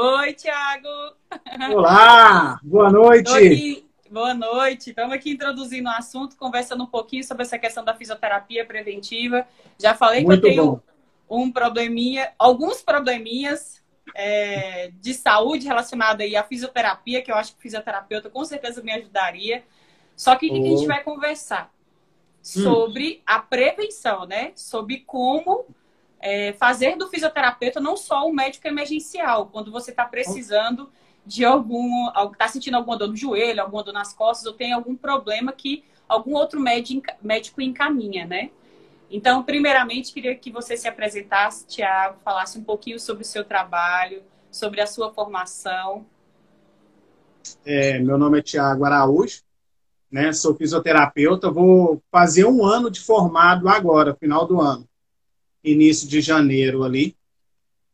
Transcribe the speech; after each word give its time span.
Oi, 0.00 0.32
Tiago. 0.32 0.88
Olá, 1.74 2.60
boa 2.62 2.88
noite. 2.88 3.32
Aqui, 3.32 3.90
boa 4.08 4.32
noite. 4.32 4.90
Estamos 4.90 5.12
aqui 5.12 5.32
introduzindo 5.32 5.88
o 5.88 5.92
assunto, 5.92 6.36
conversando 6.36 6.84
um 6.84 6.86
pouquinho 6.86 7.24
sobre 7.24 7.42
essa 7.42 7.58
questão 7.58 7.84
da 7.84 7.92
fisioterapia 7.92 8.64
preventiva. 8.64 9.44
Já 9.76 9.96
falei 9.96 10.22
Muito 10.22 10.40
que 10.40 10.46
eu 10.46 10.50
tenho 10.50 10.66
bom. 10.66 10.80
um 11.28 11.50
probleminha, 11.50 12.32
alguns 12.38 12.80
probleminhas 12.80 13.82
é, 14.14 14.92
de 15.00 15.12
saúde 15.14 15.66
relacionada 15.66 16.22
aí 16.22 16.36
à 16.36 16.44
fisioterapia, 16.44 17.20
que 17.20 17.32
eu 17.32 17.34
acho 17.34 17.54
que 17.54 17.58
o 17.58 17.62
fisioterapeuta 17.62 18.30
com 18.30 18.44
certeza 18.44 18.80
me 18.80 18.92
ajudaria. 18.92 19.64
Só 20.14 20.36
que 20.36 20.46
o 20.46 20.52
que 20.52 20.60
a 20.60 20.76
gente 20.76 20.86
vai 20.86 21.02
conversar? 21.02 21.72
Hum. 22.38 22.62
Sobre 22.62 23.20
a 23.26 23.40
prevenção, 23.40 24.26
né? 24.26 24.52
Sobre 24.54 24.98
como 24.98 25.66
é, 26.20 26.52
fazer 26.54 26.96
do 26.96 27.08
fisioterapeuta 27.08 27.80
não 27.80 27.96
só 27.96 28.26
um 28.26 28.32
médico 28.32 28.66
emergencial, 28.66 29.46
quando 29.46 29.70
você 29.70 29.90
está 29.90 30.04
precisando 30.04 30.90
de 31.24 31.44
algum, 31.44 32.08
está 32.32 32.48
sentindo 32.48 32.76
alguma 32.76 32.96
dor 32.96 33.08
no 33.08 33.16
joelho, 33.16 33.60
alguma 33.60 33.82
dor 33.82 33.92
nas 33.92 34.12
costas, 34.12 34.46
ou 34.46 34.52
tem 34.52 34.72
algum 34.72 34.96
problema 34.96 35.52
que 35.52 35.84
algum 36.08 36.34
outro 36.34 36.60
médico 36.60 37.60
encaminha, 37.60 38.26
né? 38.26 38.50
Então, 39.10 39.42
primeiramente, 39.42 40.12
queria 40.12 40.34
que 40.34 40.50
você 40.50 40.76
se 40.76 40.88
apresentasse, 40.88 41.66
Tiago, 41.66 42.18
falasse 42.24 42.58
um 42.58 42.64
pouquinho 42.64 42.98
sobre 42.98 43.22
o 43.22 43.26
seu 43.26 43.44
trabalho, 43.44 44.22
sobre 44.50 44.80
a 44.80 44.86
sua 44.86 45.12
formação. 45.12 46.06
É, 47.64 47.98
meu 47.98 48.18
nome 48.18 48.38
é 48.38 48.42
Tiago 48.42 48.84
Araújo, 48.84 49.42
né? 50.10 50.32
Sou 50.32 50.54
fisioterapeuta, 50.54 51.50
vou 51.50 52.02
fazer 52.10 52.44
um 52.46 52.64
ano 52.64 52.90
de 52.90 53.00
formado 53.00 53.68
agora, 53.68 54.14
final 54.14 54.46
do 54.46 54.60
ano 54.60 54.87
início 55.62 56.08
de 56.08 56.20
janeiro 56.20 56.84
ali. 56.84 57.16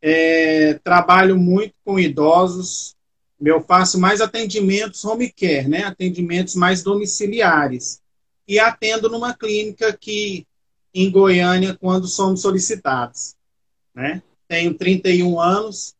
É, 0.00 0.74
trabalho 0.84 1.36
muito 1.36 1.74
com 1.84 1.98
idosos, 1.98 2.94
eu 3.42 3.60
faço 3.60 3.98
mais 3.98 4.20
atendimentos 4.20 5.04
home 5.04 5.30
care, 5.30 5.68
né? 5.68 5.84
atendimentos 5.84 6.54
mais 6.54 6.82
domiciliares. 6.82 8.00
E 8.46 8.58
atendo 8.58 9.08
numa 9.08 9.34
clínica 9.34 9.88
aqui 9.88 10.46
em 10.92 11.10
Goiânia 11.10 11.76
quando 11.78 12.06
somos 12.06 12.42
solicitados. 12.42 13.34
Né? 13.94 14.22
Tenho 14.46 14.74
31 14.74 15.40
anos 15.40 15.94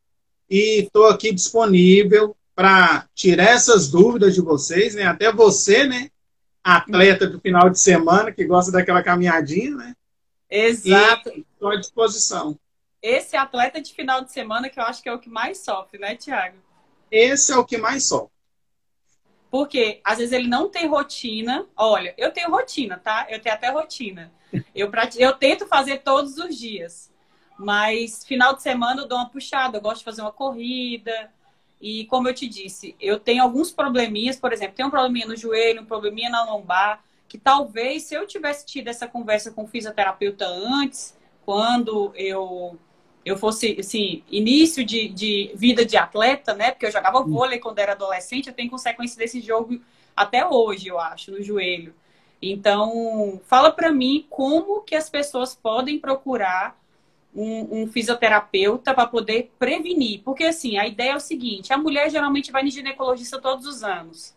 e 0.49 0.83
estou 0.83 1.07
aqui 1.07 1.33
disponível 1.33 2.37
para 2.55 3.09
tirar 3.15 3.51
essas 3.51 3.89
dúvidas 3.89 4.35
de 4.35 4.41
vocês, 4.41 4.95
né? 4.95 5.05
Até 5.05 5.33
você, 5.33 5.85
né? 5.85 6.09
Atleta 6.63 7.27
do 7.27 7.41
final 7.41 7.69
de 7.69 7.81
semana 7.81 8.31
que 8.31 8.45
gosta 8.45 8.71
daquela 8.71 9.03
caminhadinha, 9.03 9.75
né? 9.75 9.95
Exato. 10.49 11.33
Estou 11.65 11.71
à 11.71 11.77
disposição. 11.77 12.59
Esse 13.01 13.39
atleta 13.39 13.81
de 13.81 13.95
final 13.95 14.23
de 14.23 14.31
semana 14.31 14.69
que 14.69 14.79
eu 14.79 14.85
acho 14.85 15.03
que 15.03 15.09
é 15.09 15.13
o 15.13 15.19
que 15.19 15.31
mais 15.31 15.65
sofre, 15.65 15.99
né, 15.99 16.15
Tiago? 16.15 16.59
Esse 17.11 17.53
é 17.53 17.57
o 17.57 17.65
que 17.65 17.79
mais 17.79 18.07
sofre. 18.07 18.29
Porque 19.51 19.99
às 20.05 20.19
vezes 20.19 20.33
ele 20.33 20.47
não 20.47 20.69
tem 20.69 20.87
rotina. 20.87 21.67
Olha, 21.75 22.13
eu 22.19 22.31
tenho 22.33 22.51
rotina, 22.51 22.99
tá? 22.99 23.27
Eu 23.31 23.41
tenho 23.41 23.55
até 23.55 23.71
rotina. 23.71 24.31
Eu, 24.75 24.91
eu 25.17 25.33
tento 25.33 25.67
fazer 25.67 26.03
todos 26.03 26.37
os 26.37 26.55
dias. 26.55 27.11
Mas 27.59 28.27
final 28.27 28.55
de 28.55 28.63
semana 28.63 29.01
eu 29.01 29.09
dou 29.09 29.17
uma 29.17 29.31
puxada, 29.31 29.79
eu 29.79 29.83
gosto 29.83 30.01
de 30.01 30.05
fazer 30.05 30.21
uma 30.21 30.33
corrida. 30.33 31.33
E 31.81 32.05
como 32.07 32.29
eu 32.29 32.35
te 32.35 32.47
disse, 32.47 32.95
eu 33.01 33.19
tenho 33.19 33.43
alguns 33.43 33.71
probleminhas, 33.71 34.37
por 34.37 34.53
exemplo, 34.53 34.77
tem 34.77 34.85
um 34.85 34.91
probleminha 34.91 35.27
no 35.27 35.37
joelho, 35.37 35.81
um 35.81 35.87
probleminha 35.87 36.29
na 36.29 36.45
lombar 36.45 37.03
que 37.27 37.39
talvez 37.39 38.05
se 38.05 38.15
eu 38.15 38.27
tivesse 38.27 38.65
tido 38.65 38.89
essa 38.89 39.09
conversa 39.09 39.51
com 39.51 39.65
o 39.65 39.67
fisioterapeuta 39.67 40.47
antes, 40.47 41.17
quando 41.45 42.13
eu 42.15 42.79
eu 43.25 43.39
fosse, 43.39 43.77
assim, 43.81 44.23
início 44.31 44.85
de, 44.85 45.09
de 45.09 45.51
vida 45.55 45.83
de 45.83 45.97
atleta, 45.97 46.53
né? 46.53 46.71
Porque 46.73 46.85
eu 46.85 46.93
jogava 46.93 47.21
hum. 47.21 47.25
vôlei 47.27 47.59
quando 47.59 47.79
era 47.79 47.93
adolescente, 47.93 48.49
eu 48.49 48.53
tenho 48.53 48.71
consequência 48.71 49.19
desse 49.19 49.41
jogo 49.41 49.81
até 50.15 50.47
hoje, 50.47 50.89
eu 50.89 50.99
acho, 50.99 51.31
no 51.31 51.43
joelho. 51.43 51.95
Então, 52.43 53.41
fala 53.47 53.73
para 53.73 53.91
mim 53.91 54.27
como 54.29 54.83
que 54.83 54.95
as 54.95 55.09
pessoas 55.09 55.55
podem 55.55 55.99
procurar 55.99 56.79
um, 57.35 57.83
um 57.83 57.87
fisioterapeuta 57.87 58.93
para 58.93 59.07
poder 59.07 59.51
prevenir. 59.59 60.21
Porque, 60.23 60.45
assim, 60.45 60.77
a 60.77 60.87
ideia 60.87 61.13
é 61.13 61.17
o 61.17 61.21
seguinte: 61.21 61.73
a 61.73 61.79
mulher 61.79 62.11
geralmente 62.11 62.53
vai 62.53 62.63
no 62.63 62.71
ginecologista 62.71 63.41
todos 63.41 63.67
os 63.67 63.83
anos 63.83 64.35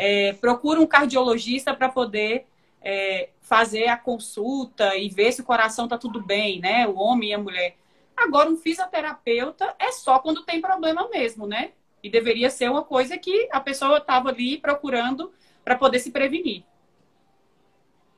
é, 0.00 0.32
procura 0.32 0.80
um 0.80 0.86
cardiologista 0.86 1.74
para 1.74 1.90
poder 1.90 2.46
é, 2.82 3.30
fazer 3.40 3.88
a 3.88 3.96
consulta 3.96 4.96
e 4.96 5.08
ver 5.08 5.32
se 5.32 5.40
o 5.40 5.44
coração 5.44 5.84
está 5.84 5.98
tudo 5.98 6.22
bem, 6.22 6.60
né? 6.60 6.86
O 6.86 6.94
homem 6.96 7.30
e 7.30 7.34
a 7.34 7.38
mulher. 7.38 7.76
Agora, 8.16 8.50
um 8.50 8.56
fisioterapeuta 8.56 9.74
é 9.78 9.92
só 9.92 10.18
quando 10.18 10.44
tem 10.44 10.60
problema 10.60 11.08
mesmo, 11.08 11.46
né? 11.46 11.72
E 12.02 12.10
deveria 12.10 12.50
ser 12.50 12.70
uma 12.70 12.82
coisa 12.82 13.18
que 13.18 13.48
a 13.50 13.60
pessoa 13.60 13.98
estava 13.98 14.30
ali 14.30 14.58
procurando 14.58 15.32
para 15.64 15.76
poder 15.76 15.98
se 15.98 16.10
prevenir. 16.10 16.64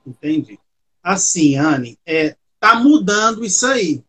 Entendi. 0.06 0.58
Assim, 1.02 1.56
Anne, 1.56 1.98
é, 2.06 2.36
tá 2.60 2.74
mudando 2.76 3.44
isso 3.44 3.66
aí. 3.66 4.02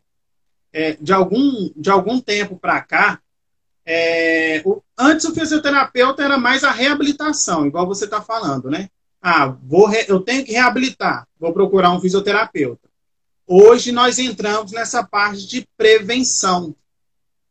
É, 0.71 0.93
de, 0.93 1.13
algum, 1.13 1.71
de 1.75 1.89
algum 1.91 2.19
tempo 2.19 2.57
para 2.57 2.81
cá, 2.81 3.21
é, 3.85 4.61
o, 4.65 4.81
antes 4.97 5.25
o 5.25 5.33
fisioterapeuta 5.33 6.23
era 6.23 6.37
mais 6.37 6.63
a 6.63 6.71
reabilitação, 6.71 7.65
igual 7.65 7.85
você 7.85 8.05
está 8.05 8.21
falando, 8.21 8.69
né? 8.69 8.89
Ah, 9.25 9.47
vou 9.47 9.85
re, 9.85 10.05
eu 10.09 10.19
tenho 10.19 10.43
que 10.43 10.51
reabilitar, 10.51 11.25
vou 11.39 11.53
procurar 11.53 11.91
um 11.91 12.01
fisioterapeuta. 12.01 12.89
Hoje 13.47 13.93
nós 13.93 14.19
entramos 14.19 14.73
nessa 14.73 15.01
parte 15.01 15.47
de 15.47 15.65
prevenção, 15.77 16.75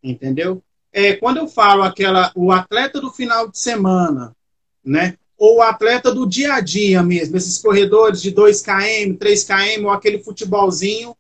entendeu? 0.03 0.63
É, 0.93 1.15
quando 1.15 1.39
eu 1.39 1.49
falo 1.49 1.83
aquela, 1.83 2.31
o 2.35 2.53
atleta 2.53 3.01
do 3.01 3.11
final 3.11 3.49
de 3.49 3.59
semana, 3.59 4.37
né? 4.85 5.17
Ou 5.39 5.57
o 5.57 5.63
atleta 5.63 6.13
do 6.13 6.27
dia 6.27 6.55
a 6.55 6.61
dia 6.61 7.03
mesmo, 7.03 7.37
esses 7.37 7.57
corredores 7.57 8.21
de 8.21 8.33
2km, 8.33 9.17
3km, 9.17 9.85
ou 9.85 9.91
aquele 9.91 10.23
futebolzinho 10.23 11.17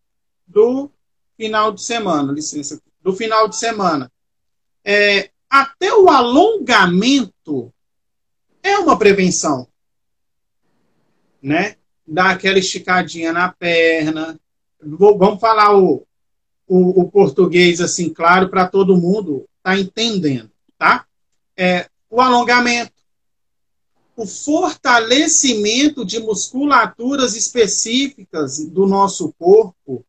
do 0.47 0.91
final 1.37 1.73
de 1.73 1.83
semana, 1.83 2.31
licença, 2.31 2.81
do 3.03 3.15
final 3.15 3.49
de 3.49 3.57
semana 3.57 4.13
é, 4.85 5.31
até 5.49 5.93
o 5.95 6.09
alongamento 6.09 7.73
é 8.63 8.79
uma 8.79 8.99
prevenção. 8.99 9.67
Né? 11.43 11.77
Dar 12.07 12.31
aquela 12.31 12.59
esticadinha 12.59 13.33
na 13.33 13.51
perna. 13.51 14.39
Vamos 14.81 15.41
falar 15.41 15.77
o, 15.77 16.07
o, 16.67 17.03
o, 17.03 17.11
português 17.11 17.81
assim, 17.81 18.11
claro, 18.11 18.49
para 18.49 18.69
todo 18.69 18.97
mundo 18.97 19.47
tá 19.63 19.79
entendendo. 19.79 20.51
Tá? 20.79 21.05
É, 21.57 21.89
o 22.11 22.21
alongamento. 22.21 22.93
O 24.15 24.27
fortalecimento 24.27 26.05
de 26.05 26.21
musculaturas 26.21 27.35
específicas 27.35 28.59
do 28.59 28.87
nosso 28.87 29.33
corpo 29.39 30.05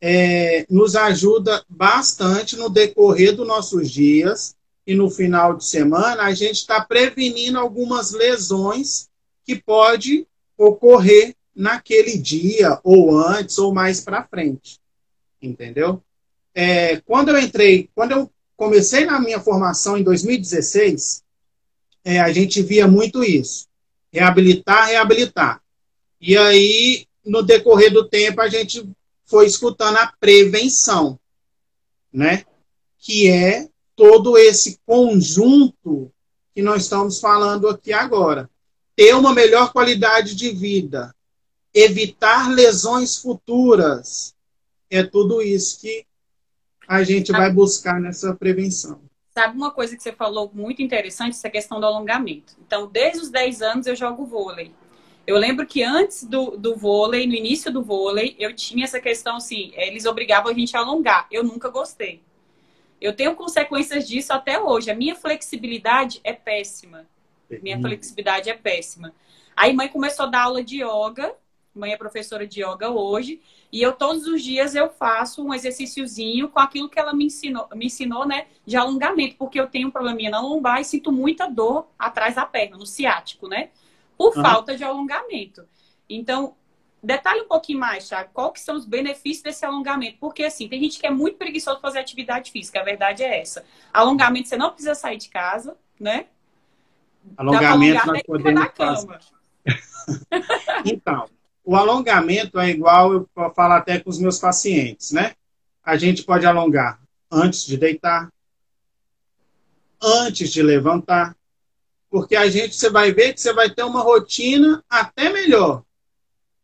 é, 0.00 0.66
nos 0.70 0.94
ajuda 0.94 1.64
bastante 1.68 2.56
no 2.56 2.68
decorrer 2.68 3.34
dos 3.34 3.46
nossos 3.46 3.90
dias 3.90 4.54
e 4.86 4.94
no 4.94 5.10
final 5.10 5.56
de 5.56 5.64
semana 5.64 6.22
a 6.22 6.34
gente 6.34 6.56
está 6.56 6.80
prevenindo 6.80 7.58
algumas 7.58 8.12
lesões 8.12 9.08
que 9.44 9.56
pode 9.56 10.26
ocorrer 10.58 11.34
naquele 11.54 12.18
dia 12.18 12.78
ou 12.82 13.16
antes 13.16 13.56
ou 13.58 13.72
mais 13.72 14.00
para 14.00 14.24
frente, 14.24 14.80
entendeu? 15.40 16.02
É, 16.54 17.00
quando 17.02 17.30
eu 17.30 17.38
entrei, 17.38 17.88
quando 17.94 18.12
eu 18.12 18.30
comecei 18.56 19.04
na 19.04 19.20
minha 19.20 19.40
formação 19.40 19.96
em 19.96 20.02
2016, 20.02 21.22
é, 22.04 22.18
a 22.20 22.32
gente 22.32 22.60
via 22.62 22.88
muito 22.88 23.22
isso, 23.22 23.68
reabilitar, 24.12 24.88
reabilitar. 24.88 25.62
E 26.20 26.36
aí, 26.36 27.06
no 27.24 27.42
decorrer 27.42 27.92
do 27.92 28.08
tempo, 28.08 28.40
a 28.40 28.48
gente 28.48 28.88
foi 29.24 29.46
escutando 29.46 29.98
a 29.98 30.12
prevenção, 30.18 31.18
né? 32.12 32.44
Que 32.98 33.28
é 33.28 33.68
todo 33.94 34.36
esse 34.36 34.80
conjunto 34.84 36.10
que 36.54 36.62
nós 36.62 36.82
estamos 36.82 37.20
falando 37.20 37.68
aqui 37.68 37.92
agora. 37.92 38.50
Ter 38.98 39.14
uma 39.14 39.32
melhor 39.32 39.72
qualidade 39.72 40.34
de 40.34 40.50
vida, 40.50 41.14
evitar 41.72 42.50
lesões 42.50 43.16
futuras, 43.16 44.34
é 44.90 45.04
tudo 45.04 45.40
isso 45.40 45.80
que 45.80 46.04
a 46.88 47.04
gente 47.04 47.30
vai 47.30 47.48
buscar 47.48 48.00
nessa 48.00 48.34
prevenção. 48.34 49.00
Sabe 49.30 49.56
uma 49.56 49.70
coisa 49.70 49.96
que 49.96 50.02
você 50.02 50.10
falou 50.10 50.50
muito 50.52 50.82
interessante, 50.82 51.34
essa 51.34 51.48
questão 51.48 51.78
do 51.78 51.86
alongamento. 51.86 52.56
Então, 52.66 52.88
desde 52.88 53.20
os 53.20 53.30
10 53.30 53.62
anos 53.62 53.86
eu 53.86 53.94
jogo 53.94 54.26
vôlei. 54.26 54.74
Eu 55.24 55.38
lembro 55.38 55.64
que 55.64 55.84
antes 55.84 56.24
do, 56.24 56.56
do 56.56 56.74
vôlei, 56.74 57.24
no 57.24 57.34
início 57.34 57.72
do 57.72 57.84
vôlei, 57.84 58.34
eu 58.36 58.52
tinha 58.52 58.82
essa 58.82 58.98
questão 58.98 59.36
assim, 59.36 59.70
eles 59.76 60.06
obrigavam 60.06 60.50
a 60.50 60.54
gente 60.54 60.76
a 60.76 60.80
alongar. 60.80 61.28
Eu 61.30 61.44
nunca 61.44 61.68
gostei. 61.68 62.20
Eu 63.00 63.14
tenho 63.14 63.36
consequências 63.36 64.08
disso 64.08 64.32
até 64.32 64.60
hoje. 64.60 64.90
A 64.90 64.96
minha 64.96 65.14
flexibilidade 65.14 66.20
é 66.24 66.32
péssima. 66.32 67.06
Minha 67.62 67.80
flexibilidade 67.80 68.50
é 68.50 68.54
péssima. 68.54 69.14
Aí 69.56 69.72
mãe 69.72 69.88
começou 69.88 70.26
a 70.26 70.28
dar 70.28 70.42
aula 70.42 70.62
de 70.62 70.82
yoga, 70.82 71.34
mãe 71.74 71.92
é 71.92 71.96
professora 71.96 72.46
de 72.46 72.62
yoga 72.62 72.90
hoje, 72.90 73.40
e 73.72 73.82
eu 73.82 73.92
todos 73.92 74.26
os 74.26 74.42
dias 74.42 74.74
eu 74.74 74.88
faço 74.88 75.44
um 75.44 75.54
exercíciozinho 75.54 76.48
com 76.48 76.58
aquilo 76.58 76.88
que 76.88 76.98
ela 76.98 77.14
me 77.14 77.26
ensinou, 77.26 77.68
me 77.74 77.86
ensinou, 77.86 78.26
né, 78.26 78.46
de 78.66 78.76
alongamento, 78.76 79.36
porque 79.36 79.58
eu 79.60 79.66
tenho 79.66 79.88
um 79.88 79.90
probleminha 79.90 80.30
na 80.30 80.40
lombar 80.40 80.80
e 80.80 80.84
sinto 80.84 81.12
muita 81.12 81.46
dor 81.46 81.88
atrás 81.98 82.34
da 82.34 82.44
perna, 82.44 82.76
no 82.76 82.86
ciático, 82.86 83.48
né? 83.48 83.70
Por 84.16 84.36
uhum. 84.36 84.42
falta 84.42 84.76
de 84.76 84.82
alongamento. 84.82 85.66
Então, 86.08 86.56
detalhe 87.02 87.42
um 87.42 87.48
pouquinho 87.48 87.78
mais, 87.78 88.08
Thiago, 88.08 88.30
qual 88.32 88.52
que 88.52 88.60
são 88.60 88.76
os 88.76 88.84
benefícios 88.84 89.42
desse 89.42 89.64
alongamento? 89.64 90.18
Porque, 90.18 90.44
assim, 90.44 90.68
tem 90.68 90.80
gente 90.80 90.98
que 90.98 91.06
é 91.06 91.10
muito 91.10 91.36
preguiçoso 91.36 91.80
fazer 91.80 91.98
atividade 92.00 92.50
física, 92.50 92.80
a 92.80 92.84
verdade 92.84 93.22
é 93.22 93.40
essa. 93.40 93.64
Alongamento, 93.92 94.48
você 94.48 94.56
não 94.56 94.70
precisa 94.70 94.94
sair 94.94 95.16
de 95.16 95.28
casa, 95.28 95.76
né? 96.00 96.26
Alongamento 97.36 98.06
nós 98.06 98.22
podemos 98.22 98.68
fazer. 98.76 99.18
então, 100.84 101.28
o 101.64 101.76
alongamento 101.76 102.58
é 102.58 102.70
igual, 102.70 103.12
eu 103.12 103.28
falo 103.54 103.74
até 103.74 103.98
com 104.00 104.08
os 104.08 104.18
meus 104.18 104.38
pacientes, 104.38 105.12
né? 105.12 105.34
A 105.84 105.96
gente 105.96 106.22
pode 106.22 106.46
alongar 106.46 107.00
antes 107.30 107.66
de 107.66 107.76
deitar, 107.76 108.32
antes 110.02 110.50
de 110.50 110.62
levantar, 110.62 111.36
porque 112.10 112.36
a 112.36 112.48
gente, 112.48 112.74
você 112.74 112.88
vai 112.88 113.12
ver 113.12 113.34
que 113.34 113.40
você 113.40 113.52
vai 113.52 113.68
ter 113.68 113.82
uma 113.82 114.00
rotina 114.00 114.82
até 114.88 115.30
melhor 115.30 115.82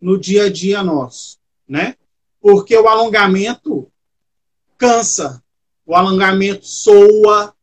no 0.01 0.19
dia 0.19 0.45
a 0.45 0.51
dia 0.51 0.83
nosso, 0.83 1.39
né? 1.69 1.97
Porque 2.41 2.77
o 2.77 2.89
alongamento 2.89 3.91
cansa, 4.79 5.43
o 5.85 5.95
alongamento 5.95 6.67
soa, 6.67 7.55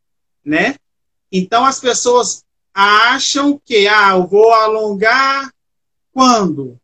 né? 0.46 0.76
Então 1.32 1.66
as 1.66 1.80
pessoas 1.80 2.46
acham 2.74 3.60
que, 3.64 3.88
ah, 3.88 4.12
eu 4.12 4.28
vou 4.28 4.52
alongar 4.54 5.52
quando? 6.14 6.80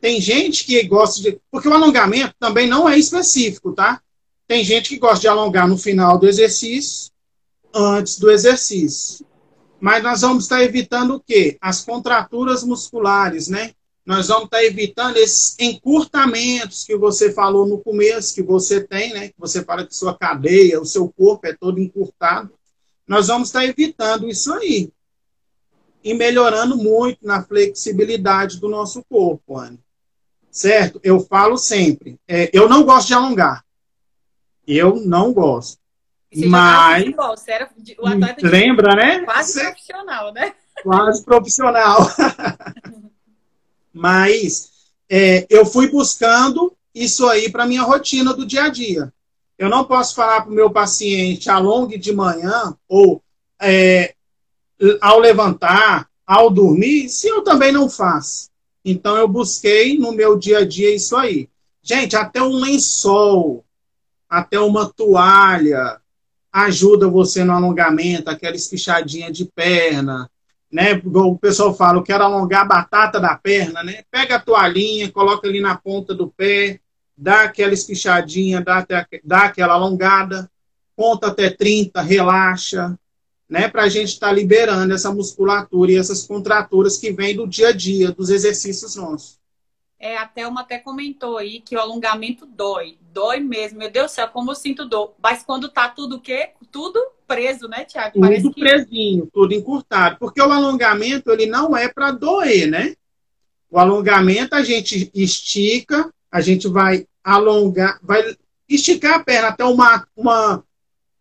Tem 0.00 0.20
gente 0.20 0.64
que 0.64 0.82
gosta 0.84 1.20
de. 1.20 1.40
Porque 1.50 1.68
o 1.68 1.72
alongamento 1.72 2.34
também 2.38 2.68
não 2.68 2.88
é 2.88 2.98
específico, 2.98 3.72
tá? 3.72 4.00
Tem 4.46 4.62
gente 4.62 4.88
que 4.88 4.98
gosta 4.98 5.20
de 5.20 5.28
alongar 5.28 5.66
no 5.66 5.76
final 5.76 6.18
do 6.18 6.28
exercício, 6.28 7.10
antes 7.74 8.18
do 8.18 8.30
exercício. 8.30 9.26
Mas 9.80 10.02
nós 10.02 10.20
vamos 10.20 10.44
estar 10.44 10.62
evitando 10.62 11.16
o 11.16 11.20
quê? 11.20 11.56
As 11.60 11.82
contraturas 11.84 12.62
musculares, 12.62 13.48
né? 13.48 13.72
Nós 14.04 14.28
vamos 14.28 14.44
estar 14.44 14.62
evitando 14.62 15.16
esses 15.16 15.56
encurtamentos 15.58 16.84
que 16.84 16.96
você 16.96 17.32
falou 17.32 17.66
no 17.66 17.78
começo, 17.78 18.34
que 18.34 18.42
você 18.42 18.80
tem, 18.80 19.12
né? 19.12 19.28
Que 19.28 19.34
você 19.36 19.64
fala 19.64 19.84
que 19.84 19.94
sua 19.94 20.16
cadeia, 20.16 20.80
o 20.80 20.86
seu 20.86 21.12
corpo 21.12 21.48
é 21.48 21.52
todo 21.52 21.80
encurtado. 21.80 22.55
Nós 23.06 23.28
vamos 23.28 23.48
estar 23.48 23.64
evitando 23.64 24.28
isso 24.28 24.52
aí. 24.52 24.90
E 26.02 26.14
melhorando 26.14 26.76
muito 26.76 27.26
na 27.26 27.42
flexibilidade 27.42 28.60
do 28.60 28.68
nosso 28.68 29.04
corpo, 29.08 29.58
Anne. 29.58 29.80
Certo? 30.50 31.00
Eu 31.02 31.20
falo 31.20 31.56
sempre. 31.56 32.18
É, 32.26 32.50
eu 32.52 32.68
não 32.68 32.84
gosto 32.84 33.08
de 33.08 33.14
alongar. 33.14 33.64
Eu 34.66 34.96
não 34.96 35.32
gosto. 35.32 35.78
Você 36.32 36.46
mas. 36.46 37.04
Futebol, 37.04 37.36
você 37.36 37.50
era 37.50 37.70
o 37.98 38.06
atleta 38.06 38.42
de 38.42 38.48
lembra, 38.48 38.94
né? 38.94 39.20
Quase 39.20 39.52
você... 39.52 39.64
profissional, 39.64 40.32
né? 40.32 40.54
Quase 40.82 41.24
profissional. 41.24 41.98
mas 43.92 44.70
é, 45.08 45.46
eu 45.48 45.64
fui 45.64 45.88
buscando 45.88 46.76
isso 46.94 47.26
aí 47.28 47.50
para 47.50 47.66
minha 47.66 47.82
rotina 47.82 48.34
do 48.34 48.46
dia 48.46 48.64
a 48.64 48.68
dia. 48.68 49.12
Eu 49.58 49.68
não 49.68 49.84
posso 49.84 50.14
falar 50.14 50.42
para 50.42 50.50
o 50.50 50.54
meu 50.54 50.70
paciente 50.70 51.48
alongue 51.48 51.96
de 51.96 52.12
manhã 52.12 52.76
ou 52.88 53.22
é, 53.60 54.14
ao 55.00 55.18
levantar, 55.18 56.08
ao 56.26 56.50
dormir, 56.50 57.08
se 57.08 57.28
eu 57.28 57.42
também 57.42 57.72
não 57.72 57.88
faço. 57.88 58.50
Então 58.84 59.16
eu 59.16 59.26
busquei 59.26 59.98
no 59.98 60.12
meu 60.12 60.38
dia 60.38 60.58
a 60.58 60.64
dia 60.64 60.94
isso 60.94 61.16
aí. 61.16 61.48
Gente, 61.82 62.16
até 62.16 62.42
um 62.42 62.54
lençol, 62.54 63.64
até 64.28 64.60
uma 64.60 64.88
toalha 64.88 66.00
ajuda 66.52 67.08
você 67.08 67.44
no 67.44 67.52
alongamento, 67.52 68.30
aquela 68.30 68.56
espichadinha 68.56 69.30
de 69.30 69.44
perna, 69.44 70.30
né? 70.70 71.00
O 71.04 71.38
pessoal 71.38 71.74
fala, 71.74 71.98
eu 71.98 72.02
quero 72.02 72.24
alongar 72.24 72.62
a 72.62 72.66
batata 72.66 73.20
da 73.20 73.36
perna, 73.36 73.82
né? 73.82 74.02
Pega 74.10 74.36
a 74.36 74.40
toalhinha, 74.40 75.12
coloca 75.12 75.46
ali 75.46 75.60
na 75.60 75.76
ponta 75.76 76.14
do 76.14 76.28
pé, 76.28 76.80
dá 77.16 77.42
aquela 77.42 77.72
espichadinha, 77.72 78.60
dá, 78.60 78.78
até, 78.78 79.06
dá 79.24 79.44
aquela 79.44 79.74
alongada, 79.74 80.50
conta 80.94 81.28
até 81.28 81.50
30, 81.50 82.00
relaxa, 82.02 82.98
né? 83.48 83.68
Para 83.68 83.84
a 83.84 83.88
gente 83.88 84.08
estar 84.08 84.28
tá 84.28 84.32
liberando 84.32 84.92
essa 84.92 85.12
musculatura 85.12 85.92
e 85.92 85.96
essas 85.96 86.26
contraturas 86.26 86.96
que 86.98 87.12
vêm 87.12 87.36
do 87.36 87.46
dia 87.46 87.68
a 87.68 87.72
dia, 87.72 88.12
dos 88.12 88.28
exercícios 88.30 88.96
nossos. 88.96 89.38
É, 89.98 90.18
a 90.18 90.26
Thelma 90.26 90.60
até 90.60 90.78
comentou 90.78 91.38
aí 91.38 91.60
que 91.60 91.74
o 91.74 91.80
alongamento 91.80 92.44
dói. 92.44 92.98
Dói 93.12 93.40
mesmo. 93.40 93.78
Meu 93.78 93.90
Deus 93.90 94.12
do 94.12 94.14
céu, 94.14 94.28
como 94.28 94.50
eu 94.50 94.54
sinto 94.54 94.84
dor. 94.84 95.14
Mas 95.22 95.42
quando 95.42 95.70
tá 95.70 95.88
tudo 95.88 96.16
o 96.16 96.20
quê? 96.20 96.50
Tudo 96.70 97.02
preso, 97.26 97.66
né, 97.66 97.84
Tiago? 97.84 98.12
Tudo 98.12 98.20
Parece 98.20 98.50
que... 98.50 98.60
presinho, 98.60 99.28
tudo 99.32 99.54
encurtado. 99.54 100.18
Porque 100.18 100.40
o 100.40 100.52
alongamento, 100.52 101.30
ele 101.30 101.46
não 101.46 101.74
é 101.74 101.88
para 101.88 102.10
doer, 102.10 102.70
né? 102.70 102.94
O 103.70 103.78
alongamento 103.78 104.54
a 104.54 104.62
gente 104.62 105.10
estica, 105.14 106.12
a 106.30 106.40
gente 106.40 106.68
vai 106.68 107.06
alongar, 107.22 107.98
vai 108.02 108.36
esticar 108.68 109.14
a 109.14 109.24
perna 109.24 109.48
até 109.48 109.64
uma, 109.64 110.06
uma, 110.16 110.64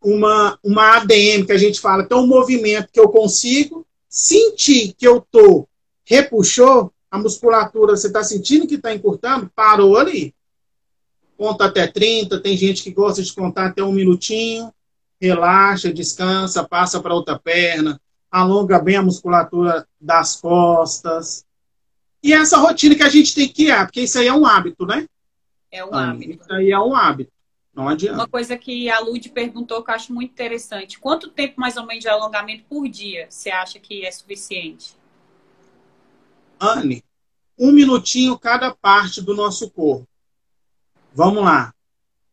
uma, 0.02 0.60
uma 0.64 0.98
ADM, 0.98 1.46
que 1.46 1.52
a 1.52 1.58
gente 1.58 1.80
fala, 1.80 2.04
até 2.04 2.16
um 2.16 2.28
movimento 2.28 2.92
que 2.92 3.00
eu 3.00 3.10
consigo 3.10 3.86
sentir 4.10 4.94
que 4.94 5.08
eu 5.08 5.20
tô, 5.20 5.68
repuxou, 6.06 6.92
a 7.10 7.18
musculatura, 7.18 7.96
você 7.96 8.08
está 8.08 8.24
sentindo 8.24 8.68
que 8.68 8.76
está 8.76 8.94
encurtando, 8.94 9.50
parou 9.56 9.98
ali. 9.98 10.36
Conta 11.38 11.66
até 11.66 11.88
30, 11.88 12.42
tem 12.42 12.58
gente 12.58 12.84
que 12.84 12.92
gosta 12.92 13.22
de 13.24 13.34
contar 13.34 13.68
até 13.68 13.82
um 13.84 13.92
minutinho, 13.92 14.74
relaxa, 15.20 15.94
descansa, 15.94 16.68
passa 16.68 17.02
para 17.02 17.14
outra 17.14 17.40
perna, 17.40 18.00
alonga 18.30 18.80
bem 18.80 18.98
a 18.98 19.02
musculatura 19.02 19.88
das 20.00 20.36
costas. 20.36 21.45
E 22.26 22.34
essa 22.34 22.58
rotina 22.58 22.96
que 22.96 23.04
a 23.04 23.10
gente 23.10 23.36
tem 23.36 23.48
que 23.48 23.54
criar, 23.54 23.86
porque 23.86 24.02
isso 24.02 24.18
aí 24.18 24.26
é 24.26 24.34
um 24.34 24.48
hábito, 24.48 24.84
né? 24.84 25.08
É 25.72 25.86
um 25.86 25.94
ah, 25.94 26.10
hábito. 26.10 26.42
Isso 26.42 26.54
aí 26.54 26.72
é 26.72 26.80
um 26.80 26.96
hábito. 26.96 27.32
Não 27.72 27.88
adianta. 27.88 28.18
Uma 28.18 28.28
coisa 28.28 28.58
que 28.58 28.90
a 28.90 29.00
Lud 29.00 29.30
perguntou 29.30 29.84
que 29.84 29.92
eu 29.92 29.96
acho 29.96 30.12
muito 30.12 30.32
interessante. 30.32 30.98
Quanto 30.98 31.30
tempo 31.30 31.62
mais 31.62 31.78
ou 31.78 31.86
menos 31.86 32.02
de 32.02 32.10
alongamento 32.10 32.64
por 32.68 32.90
dia 32.90 33.28
você 33.30 33.52
acha 33.52 33.78
que 33.78 34.04
é 34.04 34.12
suficiente? 34.12 34.98
Anne, 36.60 37.04
um 37.60 37.72
minutinho 37.72 38.40
cada 38.40 38.74
parte 38.74 39.22
do 39.22 39.36
nosso 39.36 39.70
corpo. 39.70 40.08
Vamos 41.14 41.44
lá. 41.44 41.76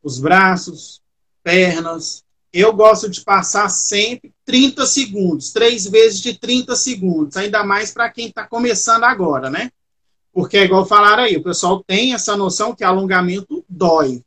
Os 0.03 0.19
braços, 0.19 1.03
pernas. 1.43 2.25
Eu 2.51 2.73
gosto 2.73 3.11
de 3.11 3.21
passar 3.21 3.69
sempre 3.69 4.33
30 4.47 4.87
segundos, 4.87 5.53
três 5.53 5.87
vezes 5.87 6.19
de 6.19 6.33
30 6.33 6.77
segundos, 6.77 7.37
ainda 7.37 7.63
mais 7.63 7.93
para 7.93 8.09
quem 8.09 8.29
está 8.29 8.47
começando 8.47 9.05
agora, 9.05 9.51
né? 9.51 9.71
Porque 10.33 10.57
é 10.57 10.65
igual 10.65 10.87
falaram 10.87 11.25
aí, 11.25 11.37
o 11.37 11.43
pessoal 11.43 11.85
tem 11.85 12.15
essa 12.15 12.37
noção 12.37 12.75
que 12.75 12.83
alongamento 12.83 13.65
dói. 13.69 14.23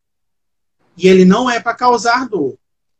E 0.97 1.07
ele 1.07 1.25
não 1.25 1.50
é 1.50 1.59
para 1.59 1.74
causar 1.74 2.29
dor. 2.29 2.57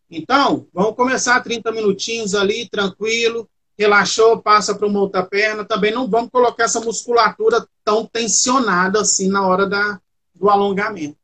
Então, 0.10 0.68
vamos 0.74 0.96
começar 0.96 1.42
30 1.42 1.72
minutinhos 1.72 2.34
ali, 2.34 2.68
tranquilo. 2.68 3.48
Relaxou, 3.78 4.42
passa 4.42 4.74
para 4.74 4.88
uma 4.88 5.00
outra 5.00 5.24
perna. 5.24 5.64
Também 5.64 5.92
não 5.92 6.08
vamos 6.10 6.32
colocar 6.32 6.64
essa 6.64 6.82
musculatura 6.82 7.66
tão 7.84 8.06
tensionada 8.06 9.02
assim 9.02 9.30
na 9.30 9.46
hora 9.46 9.68
da, 9.68 10.00
do 10.34 10.50
alongamento. 10.50 11.18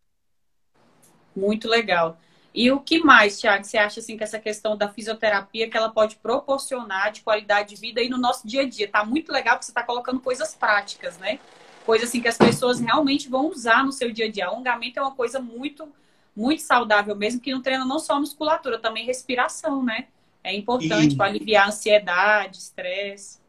Muito 1.35 1.67
legal. 1.67 2.17
E 2.53 2.69
o 2.69 2.81
que 2.81 2.99
mais, 2.99 3.39
Tiago, 3.39 3.63
você 3.63 3.77
acha 3.77 4.01
assim 4.01 4.17
que 4.17 4.23
essa 4.23 4.37
questão 4.37 4.75
da 4.75 4.89
fisioterapia 4.89 5.69
que 5.69 5.77
ela 5.77 5.89
pode 5.89 6.17
proporcionar 6.17 7.11
de 7.11 7.21
qualidade 7.21 7.75
de 7.75 7.81
vida 7.81 8.01
aí 8.01 8.09
no 8.09 8.17
nosso 8.17 8.45
dia 8.45 8.63
a 8.63 8.69
dia? 8.69 8.89
Tá 8.89 9.05
muito 9.05 9.31
legal 9.31 9.55
porque 9.55 9.65
você 9.65 9.71
está 9.71 9.83
colocando 9.83 10.19
coisas 10.19 10.53
práticas, 10.53 11.17
né? 11.17 11.39
Coisa 11.85 12.05
assim 12.05 12.21
que 12.21 12.27
as 12.27 12.37
pessoas 12.37 12.79
realmente 12.79 13.29
vão 13.29 13.49
usar 13.49 13.83
no 13.83 13.91
seu 13.91 14.11
dia 14.11 14.25
a 14.25 14.31
dia. 14.31 14.47
Alongamento 14.47 14.99
é 14.99 15.01
uma 15.01 15.15
coisa 15.15 15.39
muito, 15.39 15.87
muito 16.35 16.61
saudável 16.61 17.15
mesmo, 17.15 17.39
que 17.39 17.51
não 17.51 17.61
treina 17.61 17.85
não 17.85 17.99
só 17.99 18.19
musculatura, 18.19 18.79
também 18.79 19.05
respiração, 19.05 19.83
né? 19.83 20.07
É 20.43 20.55
importante 20.55 21.15
para 21.15 21.27
aliviar 21.27 21.65
a 21.65 21.67
ansiedade, 21.67 22.57
estresse. 22.57 23.39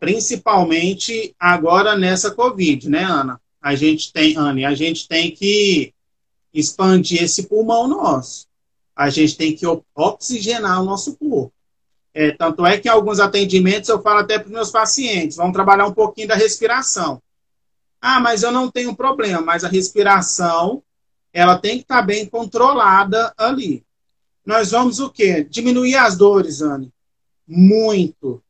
Principalmente 0.00 1.34
agora 1.38 1.96
nessa 1.96 2.32
Covid, 2.32 2.88
né, 2.88 3.04
Ana? 3.04 3.40
A 3.62 3.76
gente 3.76 4.12
tem, 4.12 4.36
Anne, 4.36 4.64
a 4.64 4.74
gente 4.74 5.06
tem 5.06 5.30
que 5.30 5.94
expandir 6.52 7.22
esse 7.22 7.44
pulmão 7.44 7.86
nosso. 7.86 8.48
A 8.96 9.08
gente 9.08 9.36
tem 9.36 9.54
que 9.54 9.64
oxigenar 9.94 10.82
o 10.82 10.84
nosso 10.84 11.16
corpo. 11.16 11.52
É, 12.12 12.32
tanto 12.32 12.66
é 12.66 12.78
que 12.78 12.88
em 12.88 12.90
alguns 12.90 13.20
atendimentos 13.20 13.88
eu 13.88 14.02
falo 14.02 14.18
até 14.18 14.38
para 14.38 14.46
os 14.46 14.52
meus 14.52 14.70
pacientes, 14.70 15.36
vamos 15.36 15.54
trabalhar 15.54 15.86
um 15.86 15.94
pouquinho 15.94 16.28
da 16.28 16.34
respiração. 16.34 17.22
Ah, 18.04 18.18
mas 18.18 18.42
eu 18.42 18.50
não 18.50 18.68
tenho 18.68 18.96
problema, 18.96 19.40
mas 19.40 19.62
a 19.62 19.68
respiração 19.68 20.82
ela 21.32 21.56
tem 21.56 21.76
que 21.76 21.82
estar 21.82 22.00
tá 22.00 22.02
bem 22.02 22.26
controlada 22.26 23.32
ali. 23.38 23.84
Nós 24.44 24.72
vamos 24.72 24.98
o 24.98 25.08
quê? 25.08 25.46
Diminuir 25.48 25.94
as 25.94 26.16
dores, 26.16 26.60
Anne. 26.60 26.92
Muito. 27.46 28.42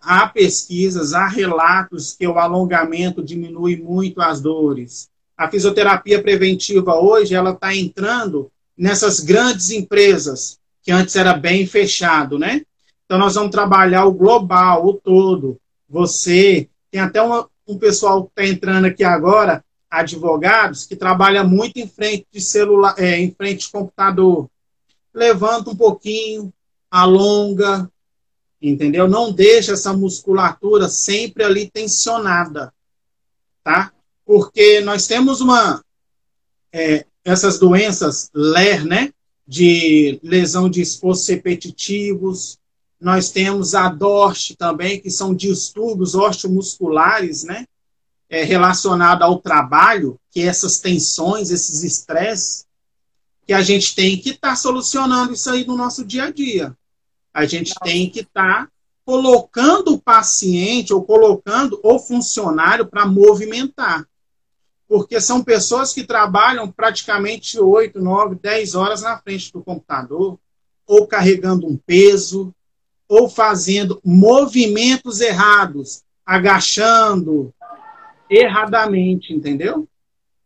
há 0.00 0.28
pesquisas, 0.28 1.14
há 1.14 1.26
relatos 1.26 2.12
que 2.12 2.28
o 2.28 2.38
alongamento 2.38 3.24
diminui 3.24 3.76
muito 3.76 4.20
as 4.20 4.40
dores. 4.40 5.08
A 5.36 5.50
fisioterapia 5.50 6.22
preventiva 6.22 6.94
hoje 6.94 7.34
ela 7.34 7.50
está 7.50 7.74
entrando 7.74 8.52
nessas 8.76 9.20
grandes 9.20 9.70
empresas 9.70 10.60
que 10.82 10.92
antes 10.92 11.16
era 11.16 11.34
bem 11.34 11.66
fechado, 11.66 12.38
né? 12.38 12.62
Então 13.04 13.18
nós 13.18 13.34
vamos 13.34 13.50
trabalhar 13.50 14.04
o 14.04 14.12
global, 14.12 14.86
o 14.86 14.92
todo. 14.94 15.58
Você 15.88 16.68
tem 16.90 17.00
até 17.00 17.20
uma, 17.20 17.48
um 17.66 17.78
pessoal 17.78 18.24
que 18.24 18.30
está 18.30 18.46
entrando 18.46 18.86
aqui 18.86 19.02
agora, 19.02 19.64
advogados, 19.90 20.84
que 20.84 20.96
trabalha 20.96 21.42
muito 21.42 21.78
em 21.78 21.88
frente 21.88 22.26
de 22.30 22.40
celular, 22.40 22.94
é, 22.98 23.18
em 23.18 23.30
frente 23.30 23.66
de 23.66 23.70
computador. 23.70 24.48
Levanta 25.12 25.70
um 25.70 25.76
pouquinho, 25.76 26.52
alonga, 26.90 27.90
entendeu? 28.60 29.08
Não 29.08 29.32
deixa 29.32 29.72
essa 29.72 29.92
musculatura 29.92 30.88
sempre 30.88 31.44
ali 31.44 31.70
tensionada, 31.70 32.72
tá? 33.62 33.92
Porque 34.24 34.80
nós 34.80 35.06
temos 35.06 35.40
uma 35.40 35.82
é, 36.72 37.06
essas 37.24 37.58
doenças 37.58 38.30
LER, 38.34 38.84
né? 38.84 39.12
De 39.46 40.18
lesão 40.22 40.68
de 40.68 40.80
esforços 40.80 41.28
repetitivos. 41.28 42.58
Nós 43.00 43.30
temos 43.30 43.74
a 43.74 43.88
DORT 43.88 44.56
também, 44.56 45.00
que 45.00 45.10
são 45.10 45.34
distúrbios 45.34 46.14
osteomusculares, 46.14 47.44
né? 47.44 47.66
É, 48.28 48.42
relacionado 48.42 49.22
ao 49.22 49.38
trabalho, 49.38 50.18
que 50.30 50.40
essas 50.40 50.78
tensões, 50.80 51.50
esses 51.50 51.84
estresses, 51.84 52.66
que 53.46 53.52
a 53.52 53.62
gente 53.62 53.94
tem 53.94 54.18
que 54.18 54.30
estar 54.30 54.50
tá 54.50 54.56
solucionando 54.56 55.32
isso 55.32 55.48
aí 55.48 55.64
no 55.64 55.76
nosso 55.76 56.04
dia 56.04 56.24
a 56.24 56.30
dia. 56.30 56.76
A 57.32 57.46
gente 57.46 57.72
tem 57.84 58.10
que 58.10 58.20
estar 58.20 58.64
tá 58.64 58.70
colocando 59.04 59.94
o 59.94 60.00
paciente 60.00 60.92
ou 60.92 61.04
colocando 61.04 61.78
o 61.84 61.98
funcionário 61.98 62.86
para 62.86 63.06
movimentar. 63.06 64.04
Porque 64.88 65.20
são 65.20 65.44
pessoas 65.44 65.92
que 65.92 66.04
trabalham 66.04 66.70
praticamente 66.70 67.58
8, 67.58 68.00
9, 68.00 68.36
10 68.36 68.74
horas 68.74 69.02
na 69.02 69.16
frente 69.18 69.52
do 69.52 69.62
computador, 69.62 70.38
ou 70.86 71.06
carregando 71.06 71.68
um 71.68 71.76
peso, 71.76 72.52
ou 73.08 73.28
fazendo 73.28 74.00
movimentos 74.04 75.20
errados, 75.20 76.02
agachando 76.24 77.54
erradamente, 78.28 79.32
entendeu? 79.32 79.88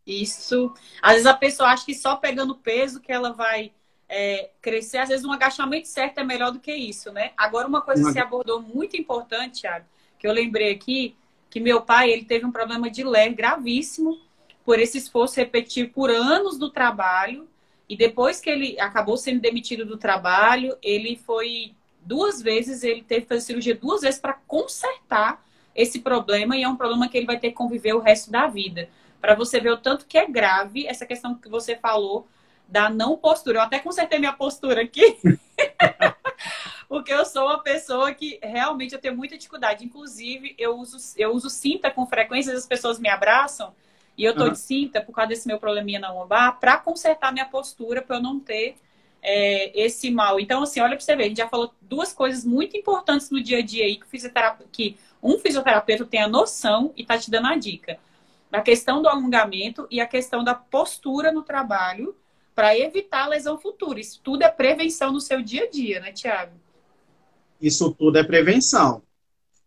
Isso. 0.05 0.73
Às 1.01 1.13
vezes 1.13 1.27
a 1.27 1.33
pessoa 1.33 1.69
acha 1.69 1.85
que 1.85 1.95
só 1.95 2.15
pegando 2.15 2.55
peso 2.55 2.99
que 2.99 3.11
ela 3.11 3.31
vai 3.33 3.71
é, 4.07 4.49
crescer, 4.61 4.97
às 4.97 5.09
vezes 5.09 5.25
um 5.25 5.31
agachamento 5.31 5.87
certo 5.87 6.19
é 6.19 6.23
melhor 6.23 6.51
do 6.51 6.59
que 6.59 6.73
isso, 6.73 7.11
né? 7.11 7.31
Agora, 7.37 7.67
uma 7.67 7.81
coisa 7.81 8.03
que 8.03 8.11
você 8.11 8.19
abordou 8.19 8.61
muito 8.61 8.97
importante, 8.97 9.61
Thiago, 9.61 9.85
que 10.19 10.27
eu 10.27 10.33
lembrei 10.33 10.71
aqui, 10.71 11.15
que 11.49 11.59
meu 11.59 11.81
pai, 11.81 12.11
ele 12.11 12.25
teve 12.25 12.45
um 12.45 12.51
problema 12.51 12.89
de 12.89 13.03
ler 13.03 13.33
gravíssimo 13.33 14.19
por 14.65 14.79
esse 14.79 14.97
esforço 14.97 15.37
repetitivo 15.37 15.91
por 15.91 16.09
anos 16.09 16.57
do 16.57 16.69
trabalho, 16.69 17.47
e 17.87 17.95
depois 17.95 18.39
que 18.39 18.49
ele 18.49 18.79
acabou 18.79 19.17
sendo 19.17 19.41
demitido 19.41 19.85
do 19.85 19.97
trabalho, 19.97 20.77
ele 20.81 21.15
foi 21.15 21.73
duas 22.01 22.41
vezes, 22.41 22.83
ele 22.83 23.03
teve 23.03 23.21
que 23.21 23.27
fazer 23.27 23.41
cirurgia 23.41 23.75
duas 23.75 24.01
vezes 24.01 24.19
para 24.19 24.33
consertar 24.47 25.43
esse 25.73 25.99
problema, 25.99 26.57
e 26.57 26.63
é 26.63 26.67
um 26.67 26.75
problema 26.75 27.07
que 27.07 27.17
ele 27.17 27.25
vai 27.25 27.39
ter 27.39 27.49
que 27.49 27.55
conviver 27.55 27.93
o 27.93 27.99
resto 27.99 28.29
da 28.29 28.47
vida. 28.47 28.89
Para 29.21 29.35
você 29.35 29.59
ver 29.59 29.71
o 29.71 29.77
tanto 29.77 30.05
que 30.05 30.17
é 30.17 30.27
grave 30.27 30.85
essa 30.87 31.05
questão 31.05 31.35
que 31.35 31.47
você 31.47 31.75
falou 31.75 32.27
da 32.67 32.89
não 32.89 33.15
postura. 33.15 33.59
Eu 33.59 33.63
até 33.63 33.79
consertei 33.79 34.19
minha 34.19 34.33
postura 34.33 34.81
aqui. 34.81 35.17
porque 36.91 37.13
eu 37.13 37.23
sou 37.23 37.45
uma 37.45 37.59
pessoa 37.59 38.13
que 38.13 38.37
realmente 38.43 38.93
eu 38.93 38.99
tenho 38.99 39.15
muita 39.15 39.37
dificuldade. 39.37 39.85
Inclusive, 39.85 40.53
eu 40.57 40.77
uso, 40.77 40.97
eu 41.15 41.31
uso 41.31 41.49
cinta 41.49 41.89
com 41.89 42.05
frequência, 42.05 42.53
as 42.53 42.67
pessoas 42.67 42.99
me 42.99 43.07
abraçam 43.07 43.73
e 44.17 44.25
eu 44.25 44.35
tô 44.35 44.43
uhum. 44.43 44.51
de 44.51 44.59
cinta 44.59 44.99
por 44.99 45.13
causa 45.13 45.29
desse 45.29 45.47
meu 45.47 45.57
probleminha 45.57 46.01
na 46.01 46.11
lombar 46.11 46.59
para 46.59 46.77
consertar 46.77 47.31
minha 47.31 47.45
postura, 47.45 48.01
para 48.01 48.17
eu 48.17 48.21
não 48.21 48.41
ter 48.41 48.75
é, 49.21 49.79
esse 49.79 50.09
mal. 50.09 50.39
Então, 50.39 50.63
assim, 50.63 50.79
olha 50.79 50.95
para 50.95 50.99
você 50.99 51.15
ver, 51.15 51.23
a 51.23 51.27
gente 51.27 51.37
já 51.37 51.47
falou 51.47 51.73
duas 51.81 52.11
coisas 52.11 52.43
muito 52.43 52.75
importantes 52.75 53.29
no 53.29 53.41
dia 53.41 53.59
a 53.59 53.61
dia 53.61 53.85
aí 53.85 53.97
que, 53.97 54.07
fisioterapeuta, 54.07 54.69
que 54.71 54.97
um 55.21 55.37
fisioterapeuta 55.37 56.05
tem 56.05 56.21
a 56.21 56.27
noção 56.27 56.91
e 56.95 57.05
tá 57.05 57.17
te 57.17 57.29
dando 57.29 57.47
a 57.47 57.55
dica. 57.55 57.99
A 58.51 58.61
questão 58.61 59.01
do 59.01 59.07
alongamento 59.07 59.87
e 59.89 60.01
a 60.01 60.07
questão 60.07 60.43
da 60.43 60.53
postura 60.53 61.31
no 61.31 61.43
trabalho 61.43 62.15
para 62.53 62.77
evitar 62.77 63.27
lesão 63.27 63.57
futura. 63.57 63.99
Isso 63.99 64.19
tudo 64.23 64.43
é 64.43 64.49
prevenção 64.49 65.11
no 65.11 65.21
seu 65.21 65.41
dia 65.41 65.63
a 65.63 65.69
dia, 65.69 65.99
né, 65.99 66.11
Tiago? 66.11 66.53
Isso 67.61 67.91
tudo 67.93 68.17
é 68.17 68.23
prevenção, 68.23 69.03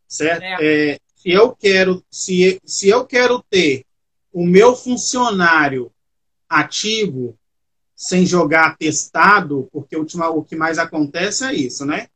certo? 0.07 0.43
É. 0.43 0.93
É, 0.93 0.99
se 1.15 1.31
eu 1.31 1.55
quero, 1.55 2.05
se, 2.11 2.61
se 2.65 2.89
eu 2.89 3.07
quero 3.07 3.43
ter 3.49 3.87
o 4.33 4.45
meu 4.45 4.75
funcionário 4.75 5.91
ativo 6.49 7.39
sem 7.95 8.27
jogar 8.27 8.77
testado, 8.77 9.69
porque 9.73 9.97
o, 9.97 10.05
que 10.43 10.57
mais 10.57 10.79
acontece 10.79 11.45
é 11.45 11.55
isso, 11.55 11.85
né? 11.85 12.09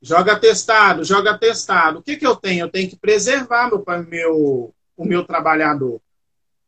Joga 0.00 0.38
testado, 0.38 1.04
joga 1.04 1.36
testado. 1.36 1.98
O 1.98 2.02
que, 2.02 2.16
que 2.16 2.26
eu 2.26 2.36
tenho? 2.36 2.64
Eu 2.64 2.70
tenho 2.70 2.88
que 2.88 2.96
preservar 2.96 3.68
meu, 3.68 3.84
meu, 4.08 4.74
o 4.96 5.04
meu 5.04 5.24
trabalhador, 5.24 6.00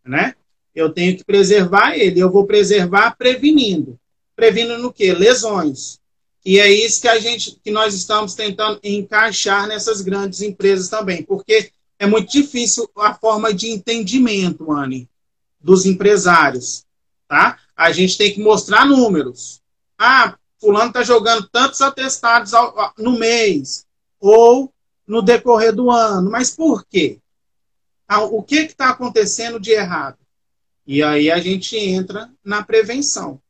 né? 0.05 0.35
eu 0.81 0.91
tenho 0.91 1.17
que 1.17 1.25
preservar 1.25 1.97
ele. 1.97 2.21
Eu 2.21 2.31
vou 2.31 2.47
preservar 2.47 3.17
prevenindo. 3.17 3.99
Prevenindo 4.35 4.87
o 4.87 4.93
quê? 4.93 5.13
Lesões. 5.13 5.99
E 6.45 6.59
é 6.59 6.71
isso 6.71 7.03
que 7.03 7.09
a 7.09 7.19
gente, 7.19 7.59
que 7.63 7.71
nós 7.71 7.95
estamos 7.95 8.35
tentando 8.35 8.79
encaixar 8.83 9.67
nessas 9.67 10.01
grandes 10.01 10.41
empresas 10.41 10.89
também, 10.89 11.23
porque 11.23 11.71
é 11.99 12.07
muito 12.07 12.31
difícil 12.31 12.89
a 12.97 13.13
forma 13.13 13.53
de 13.53 13.69
entendimento, 13.69 14.71
Anne, 14.73 15.09
dos 15.61 15.85
empresários, 15.85 16.87
tá? 17.27 17.59
A 17.79 17.93
gente 17.93 18.19
tem 18.19 18.35
que 18.35 18.43
mostrar 18.43 18.85
números. 18.85 19.63
Ah, 19.97 20.37
fulano 20.61 20.89
está 20.89 21.05
jogando 21.05 21.49
tantos 21.49 21.81
atestados 21.81 22.51
no 22.99 23.17
mês 23.17 23.87
ou 24.19 24.73
no 25.07 25.23
decorrer 25.23 25.73
do 25.73 25.89
ano, 25.89 26.29
mas 26.29 26.51
por 26.51 26.85
quê? 26.85 27.21
Ah, 28.09 28.25
o 28.25 28.43
que 28.43 28.57
está 28.57 28.91
acontecendo 28.91 29.61
de 29.61 29.71
errado? 29.71 30.19
E 30.85 31.03
aí 31.03 31.31
a 31.31 31.39
gente 31.39 31.77
entra 31.77 32.29
na 32.45 32.65
prevenção. 32.65 33.41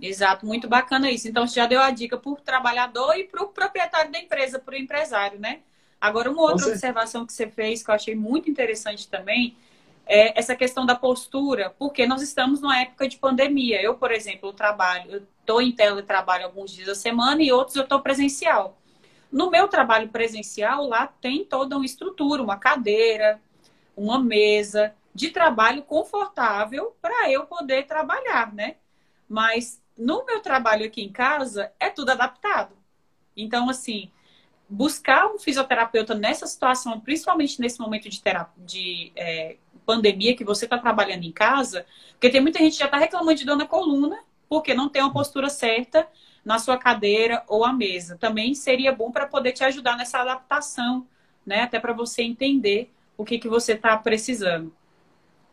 Exato, 0.00 0.46
muito 0.46 0.68
bacana 0.68 1.10
isso. 1.10 1.26
Então, 1.26 1.44
você 1.44 1.56
já 1.56 1.66
deu 1.66 1.80
a 1.80 1.90
dica 1.90 2.16
para 2.16 2.30
o 2.30 2.36
trabalhador 2.36 3.16
e 3.16 3.24
para 3.24 3.42
o 3.42 3.48
proprietário 3.48 4.12
da 4.12 4.20
empresa, 4.20 4.60
para 4.60 4.74
o 4.74 4.78
empresário, 4.78 5.40
né? 5.40 5.60
Agora, 6.00 6.30
uma 6.30 6.42
outra 6.42 6.68
observação 6.68 7.26
que 7.26 7.32
você 7.32 7.48
fez, 7.48 7.82
que 7.82 7.90
eu 7.90 7.94
achei 7.94 8.14
muito 8.14 8.48
interessante 8.48 9.08
também, 9.08 9.56
é 10.08 10.36
essa 10.38 10.56
questão 10.56 10.86
da 10.86 10.94
postura, 10.94 11.74
porque 11.78 12.06
nós 12.06 12.22
estamos 12.22 12.62
numa 12.62 12.80
época 12.80 13.06
de 13.06 13.18
pandemia. 13.18 13.80
Eu, 13.82 13.94
por 13.94 14.10
exemplo, 14.10 14.52
trabalho, 14.54 15.10
eu 15.12 15.22
estou 15.40 15.60
em 15.60 15.70
teletrabalho 15.70 16.46
alguns 16.46 16.70
dias 16.70 16.86
da 16.86 16.94
semana 16.94 17.42
e 17.42 17.52
outros 17.52 17.76
eu 17.76 17.82
estou 17.82 18.00
presencial. 18.00 18.78
No 19.30 19.50
meu 19.50 19.68
trabalho 19.68 20.08
presencial, 20.08 20.86
lá 20.86 21.06
tem 21.06 21.44
toda 21.44 21.76
uma 21.76 21.84
estrutura, 21.84 22.42
uma 22.42 22.56
cadeira, 22.56 23.38
uma 23.94 24.18
mesa, 24.18 24.94
de 25.14 25.30
trabalho 25.30 25.82
confortável 25.82 26.96
para 27.02 27.30
eu 27.30 27.44
poder 27.44 27.86
trabalhar, 27.86 28.54
né? 28.54 28.76
Mas 29.28 29.82
no 29.96 30.24
meu 30.24 30.40
trabalho 30.40 30.86
aqui 30.86 31.02
em 31.02 31.12
casa 31.12 31.70
é 31.78 31.90
tudo 31.90 32.10
adaptado. 32.10 32.74
Então, 33.36 33.68
assim, 33.68 34.10
buscar 34.68 35.26
um 35.26 35.38
fisioterapeuta 35.38 36.14
nessa 36.14 36.46
situação, 36.46 37.00
principalmente 37.00 37.60
nesse 37.60 37.80
momento 37.80 38.08
de, 38.08 38.22
terapia, 38.22 38.64
de 38.64 39.12
é, 39.16 39.56
pandemia 39.88 40.36
que 40.36 40.44
você 40.44 40.66
está 40.66 40.76
trabalhando 40.76 41.24
em 41.24 41.32
casa, 41.32 41.86
porque 42.10 42.28
tem 42.28 42.42
muita 42.42 42.58
gente 42.58 42.72
que 42.72 42.78
já 42.80 42.84
está 42.84 42.98
reclamando 42.98 43.38
de 43.38 43.46
dor 43.46 43.56
na 43.56 43.66
coluna, 43.66 44.18
porque 44.46 44.74
não 44.74 44.86
tem 44.86 45.00
uma 45.00 45.14
postura 45.14 45.48
certa 45.48 46.06
na 46.44 46.58
sua 46.58 46.76
cadeira 46.76 47.42
ou 47.48 47.64
à 47.64 47.72
mesa. 47.72 48.18
Também 48.18 48.54
seria 48.54 48.92
bom 48.92 49.10
para 49.10 49.26
poder 49.26 49.52
te 49.52 49.64
ajudar 49.64 49.96
nessa 49.96 50.18
adaptação, 50.18 51.06
né? 51.46 51.62
Até 51.62 51.80
para 51.80 51.94
você 51.94 52.22
entender 52.22 52.90
o 53.16 53.24
que, 53.24 53.38
que 53.38 53.48
você 53.48 53.72
está 53.72 53.96
precisando. 53.96 54.70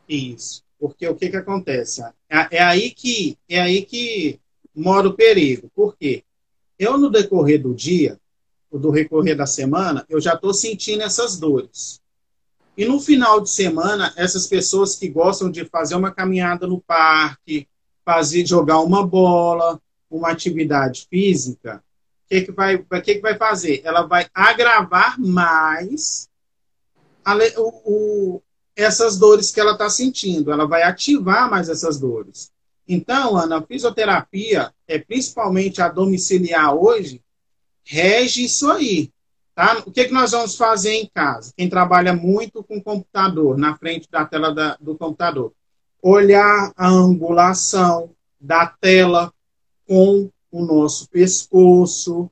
Isso. 0.07 0.61
Porque 0.77 1.07
o 1.07 1.15
que, 1.15 1.29
que 1.29 1.37
acontece? 1.37 2.03
É, 2.29 2.57
é, 2.57 2.61
aí 2.61 2.91
que, 2.91 3.37
é 3.47 3.61
aí 3.61 3.85
que 3.85 4.37
mora 4.75 5.07
o 5.07 5.13
perigo. 5.13 5.71
Por 5.73 5.95
quê? 5.95 6.25
Eu, 6.77 6.97
no 6.97 7.09
decorrer 7.09 7.61
do 7.61 7.73
dia, 7.73 8.19
do 8.69 8.89
recorrer 8.89 9.35
da 9.35 9.45
semana, 9.45 10.05
eu 10.09 10.19
já 10.19 10.33
estou 10.33 10.53
sentindo 10.53 11.03
essas 11.03 11.39
dores. 11.39 12.01
E 12.77 12.85
no 12.85 12.99
final 12.99 13.39
de 13.39 13.49
semana, 13.49 14.13
essas 14.17 14.47
pessoas 14.47 14.95
que 14.95 15.07
gostam 15.07 15.49
de 15.49 15.65
fazer 15.65 15.95
uma 15.95 16.11
caminhada 16.11 16.67
no 16.67 16.81
parque, 16.81 17.67
fazer 18.03 18.45
jogar 18.45 18.79
uma 18.79 19.05
bola, 19.05 19.79
uma 20.09 20.29
atividade 20.29 21.07
física, 21.09 21.83
o 22.25 22.29
que, 22.29 22.41
que, 22.41 22.51
vai, 22.51 22.77
que, 22.77 23.15
que 23.15 23.21
vai 23.21 23.37
fazer? 23.37 23.81
Ela 23.83 24.03
vai 24.03 24.27
agravar 24.33 25.19
mais 25.19 26.27
a, 27.23 27.35
o, 27.57 28.41
essas 28.75 29.17
dores 29.17 29.51
que 29.51 29.59
ela 29.59 29.73
está 29.73 29.89
sentindo. 29.89 30.51
Ela 30.51 30.67
vai 30.67 30.83
ativar 30.83 31.49
mais 31.49 31.69
essas 31.69 31.99
dores. 31.99 32.51
Então, 32.87 33.37
Ana, 33.37 33.57
a 33.57 33.61
fisioterapia, 33.61 34.71
é 34.87 34.99
principalmente 34.99 35.81
a 35.81 35.87
domiciliar 35.87 36.75
hoje, 36.75 37.21
rege 37.83 38.45
isso 38.45 38.69
aí. 38.69 39.11
Tá? 39.55 39.81
O 39.85 39.91
que, 39.91 40.05
que 40.05 40.13
nós 40.13 40.31
vamos 40.31 40.57
fazer 40.57 40.91
em 40.91 41.09
casa? 41.13 41.53
Quem 41.55 41.69
trabalha 41.69 42.13
muito 42.13 42.61
com 42.61 42.81
computador, 42.81 43.57
na 43.57 43.77
frente 43.77 44.05
da 44.11 44.25
tela 44.25 44.53
da, 44.53 44.75
do 44.81 44.97
computador. 44.97 45.53
Olhar 46.01 46.73
a 46.75 46.87
angulação 46.89 48.11
da 48.39 48.67
tela 48.67 49.33
com 49.87 50.29
o 50.51 50.65
nosso 50.65 51.07
pescoço, 51.09 52.29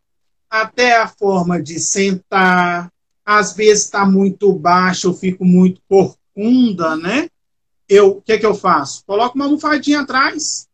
até 0.50 0.98
a 0.98 1.08
forma 1.08 1.62
de 1.62 1.80
sentar. 1.80 2.92
Às 3.26 3.54
vezes 3.54 3.86
está 3.86 4.06
muito 4.06 4.52
baixo, 4.52 5.08
eu 5.08 5.14
fico 5.14 5.46
muito 5.46 5.82
corcunda, 5.88 6.98
né? 6.98 7.30
Eu, 7.88 8.18
o 8.18 8.22
que, 8.22 8.38
que 8.38 8.46
eu 8.46 8.54
faço? 8.54 9.02
Coloco 9.06 9.36
uma 9.36 9.46
almofadinha 9.46 10.02
atrás. 10.02 10.68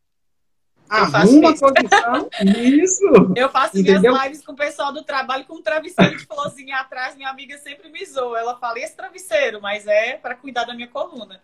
Arruma 0.89 1.51
a 1.51 1.53
posição. 1.53 2.29
Isso. 2.57 3.05
Eu 3.35 3.49
faço 3.49 3.77
Entendeu? 3.77 4.11
minhas 4.11 4.23
lives 4.25 4.45
com 4.45 4.53
o 4.53 4.55
pessoal 4.55 4.91
do 4.91 5.03
trabalho 5.03 5.45
com 5.45 5.55
um 5.55 5.61
travesseiro 5.61 6.17
de 6.17 6.25
florzinha 6.25 6.77
atrás. 6.77 7.15
Minha 7.15 7.29
amiga 7.29 7.57
sempre 7.59 7.89
me 7.89 8.03
zoa. 8.05 8.39
Ela 8.39 8.57
fala, 8.57 8.79
esse 8.79 8.95
travesseiro? 8.95 9.61
Mas 9.61 9.85
é 9.85 10.13
para 10.13 10.35
cuidar 10.35 10.65
da 10.65 10.73
minha 10.73 10.87
coluna. 10.87 11.41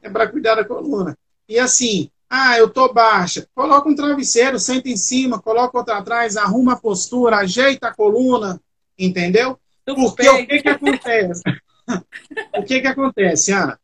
É 0.00 0.08
para 0.08 0.28
cuidar 0.28 0.54
da 0.54 0.64
coluna. 0.64 1.18
E 1.48 1.58
assim, 1.58 2.10
ah, 2.30 2.56
eu 2.58 2.70
tô 2.70 2.92
baixa. 2.92 3.48
Coloca 3.54 3.88
um 3.88 3.94
travesseiro, 3.94 4.58
senta 4.58 4.88
em 4.88 4.96
cima, 4.96 5.40
coloca 5.40 5.78
outro 5.78 5.94
atrás, 5.94 6.36
arruma 6.36 6.74
a 6.74 6.80
postura, 6.80 7.38
ajeita 7.38 7.88
a 7.88 7.94
coluna, 7.94 8.60
entendeu? 8.98 9.58
Porque 9.84 10.28
o 10.28 10.46
que 10.46 10.62
que 10.62 10.68
acontece? 10.68 11.42
o 12.56 12.62
que 12.64 12.80
que 12.80 12.86
acontece, 12.86 13.52
Ana? 13.52 13.78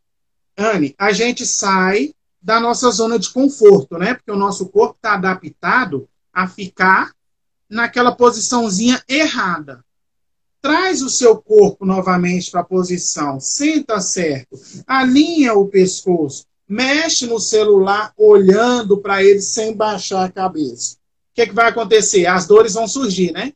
Anne, 0.57 0.95
a 0.99 1.13
gente 1.13 1.47
sai 1.47 2.15
da 2.43 2.59
nossa 2.59 2.91
zona 2.91 3.19
de 3.19 3.31
conforto, 3.31 3.97
né? 3.97 4.15
Porque 4.15 4.33
o 4.33 4.37
nosso 4.37 4.67
corpo 4.67 4.97
está 4.97 5.15
adaptado 5.15 6.09
a 6.33 6.49
ficar 6.49 7.13
naquela 7.69 8.13
posiçãozinha 8.13 9.03
errada. 9.09 9.85
Traz 10.61 11.03
o 11.03 11.11
seu 11.11 11.37
corpo 11.37 11.85
novamente 11.85 12.51
para 12.51 12.61
a 12.61 12.65
posição, 12.65 13.41
senta 13.41 14.01
certo, 14.01 14.59
alinha 14.87 15.55
o 15.55 15.69
pescoço, 15.69 16.45
mexe 16.69 17.27
no 17.27 17.41
celular 17.41 18.13
olhando 18.17 18.99
para 18.99 19.23
ele 19.23 19.41
sem 19.41 19.75
baixar 19.75 20.25
a 20.25 20.31
cabeça. 20.31 20.97
O 20.97 21.35
que, 21.35 21.43
é 21.43 21.47
que 21.47 21.55
vai 21.55 21.69
acontecer? 21.69 22.27
As 22.27 22.47
dores 22.47 22.75
vão 22.75 22.87
surgir, 22.87 23.33
né? 23.33 23.53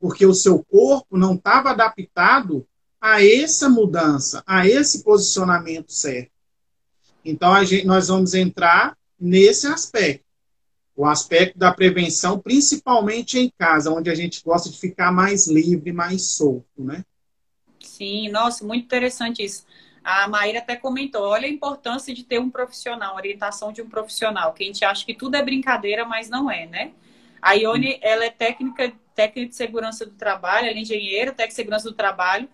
Porque 0.00 0.26
o 0.26 0.34
seu 0.34 0.62
corpo 0.64 1.16
não 1.16 1.34
estava 1.34 1.70
adaptado 1.70 2.66
a 3.00 3.24
essa 3.24 3.68
mudança, 3.68 4.42
a 4.46 4.66
esse 4.66 5.02
posicionamento 5.02 5.92
certo. 5.92 6.33
Então, 7.24 7.64
gente, 7.64 7.86
nós 7.86 8.08
vamos 8.08 8.34
entrar 8.34 8.96
nesse 9.18 9.66
aspecto. 9.66 10.24
O 10.96 11.06
aspecto 11.06 11.58
da 11.58 11.72
prevenção, 11.72 12.38
principalmente 12.38 13.38
em 13.38 13.50
casa, 13.58 13.90
onde 13.90 14.10
a 14.10 14.14
gente 14.14 14.42
gosta 14.44 14.70
de 14.70 14.78
ficar 14.78 15.10
mais 15.10 15.48
livre, 15.48 15.92
mais 15.92 16.22
solto, 16.36 16.66
né? 16.76 17.04
Sim, 17.80 18.28
nossa, 18.28 18.64
muito 18.64 18.84
interessante 18.84 19.42
isso. 19.42 19.64
A 20.04 20.28
Maíra 20.28 20.58
até 20.58 20.76
comentou, 20.76 21.22
olha 21.22 21.46
a 21.46 21.50
importância 21.50 22.14
de 22.14 22.22
ter 22.22 22.38
um 22.38 22.50
profissional, 22.50 23.16
orientação 23.16 23.72
de 23.72 23.80
um 23.80 23.88
profissional, 23.88 24.52
que 24.52 24.62
a 24.62 24.66
gente 24.66 24.84
acha 24.84 25.04
que 25.04 25.14
tudo 25.14 25.34
é 25.34 25.42
brincadeira, 25.42 26.04
mas 26.04 26.28
não 26.28 26.50
é, 26.50 26.66
né? 26.66 26.92
A 27.40 27.54
Ione, 27.54 27.98
ela 28.02 28.24
é 28.24 28.30
técnica, 28.30 28.92
técnica 29.14 29.48
de 29.48 29.56
segurança 29.56 30.04
do 30.04 30.12
trabalho, 30.12 30.68
ela 30.68 30.76
é 30.76 30.80
engenheira, 30.80 31.32
técnica 31.32 31.48
de 31.48 31.54
segurança 31.54 31.90
do 31.90 31.96
trabalho, 31.96 32.48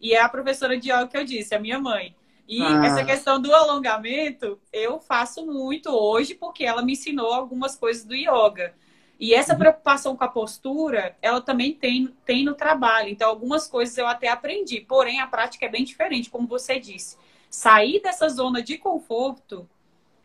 e 0.00 0.14
é 0.14 0.20
a 0.20 0.28
professora 0.28 0.76
de 0.76 0.90
yoga 0.90 1.06
que 1.06 1.16
eu 1.16 1.24
disse, 1.24 1.54
a 1.54 1.60
minha 1.60 1.78
mãe. 1.78 2.14
E 2.48 2.62
ah. 2.62 2.84
essa 2.84 3.04
questão 3.04 3.40
do 3.40 3.52
alongamento, 3.54 4.60
eu 4.72 5.00
faço 5.00 5.44
muito 5.44 5.90
hoje, 5.90 6.34
porque 6.34 6.64
ela 6.64 6.82
me 6.82 6.92
ensinou 6.92 7.32
algumas 7.32 7.76
coisas 7.76 8.04
do 8.04 8.14
yoga. 8.14 8.74
E 9.18 9.34
essa 9.34 9.52
uhum. 9.52 9.58
preocupação 9.58 10.16
com 10.16 10.24
a 10.24 10.28
postura, 10.28 11.16
ela 11.22 11.40
também 11.40 11.72
tem, 11.72 12.14
tem 12.24 12.44
no 12.44 12.54
trabalho. 12.54 13.08
Então, 13.08 13.28
algumas 13.28 13.66
coisas 13.66 13.96
eu 13.96 14.06
até 14.06 14.28
aprendi, 14.28 14.80
porém 14.80 15.20
a 15.20 15.26
prática 15.26 15.66
é 15.66 15.68
bem 15.68 15.84
diferente, 15.84 16.30
como 16.30 16.46
você 16.46 16.78
disse. 16.78 17.16
Sair 17.50 18.00
dessa 18.00 18.28
zona 18.28 18.62
de 18.62 18.76
conforto 18.76 19.68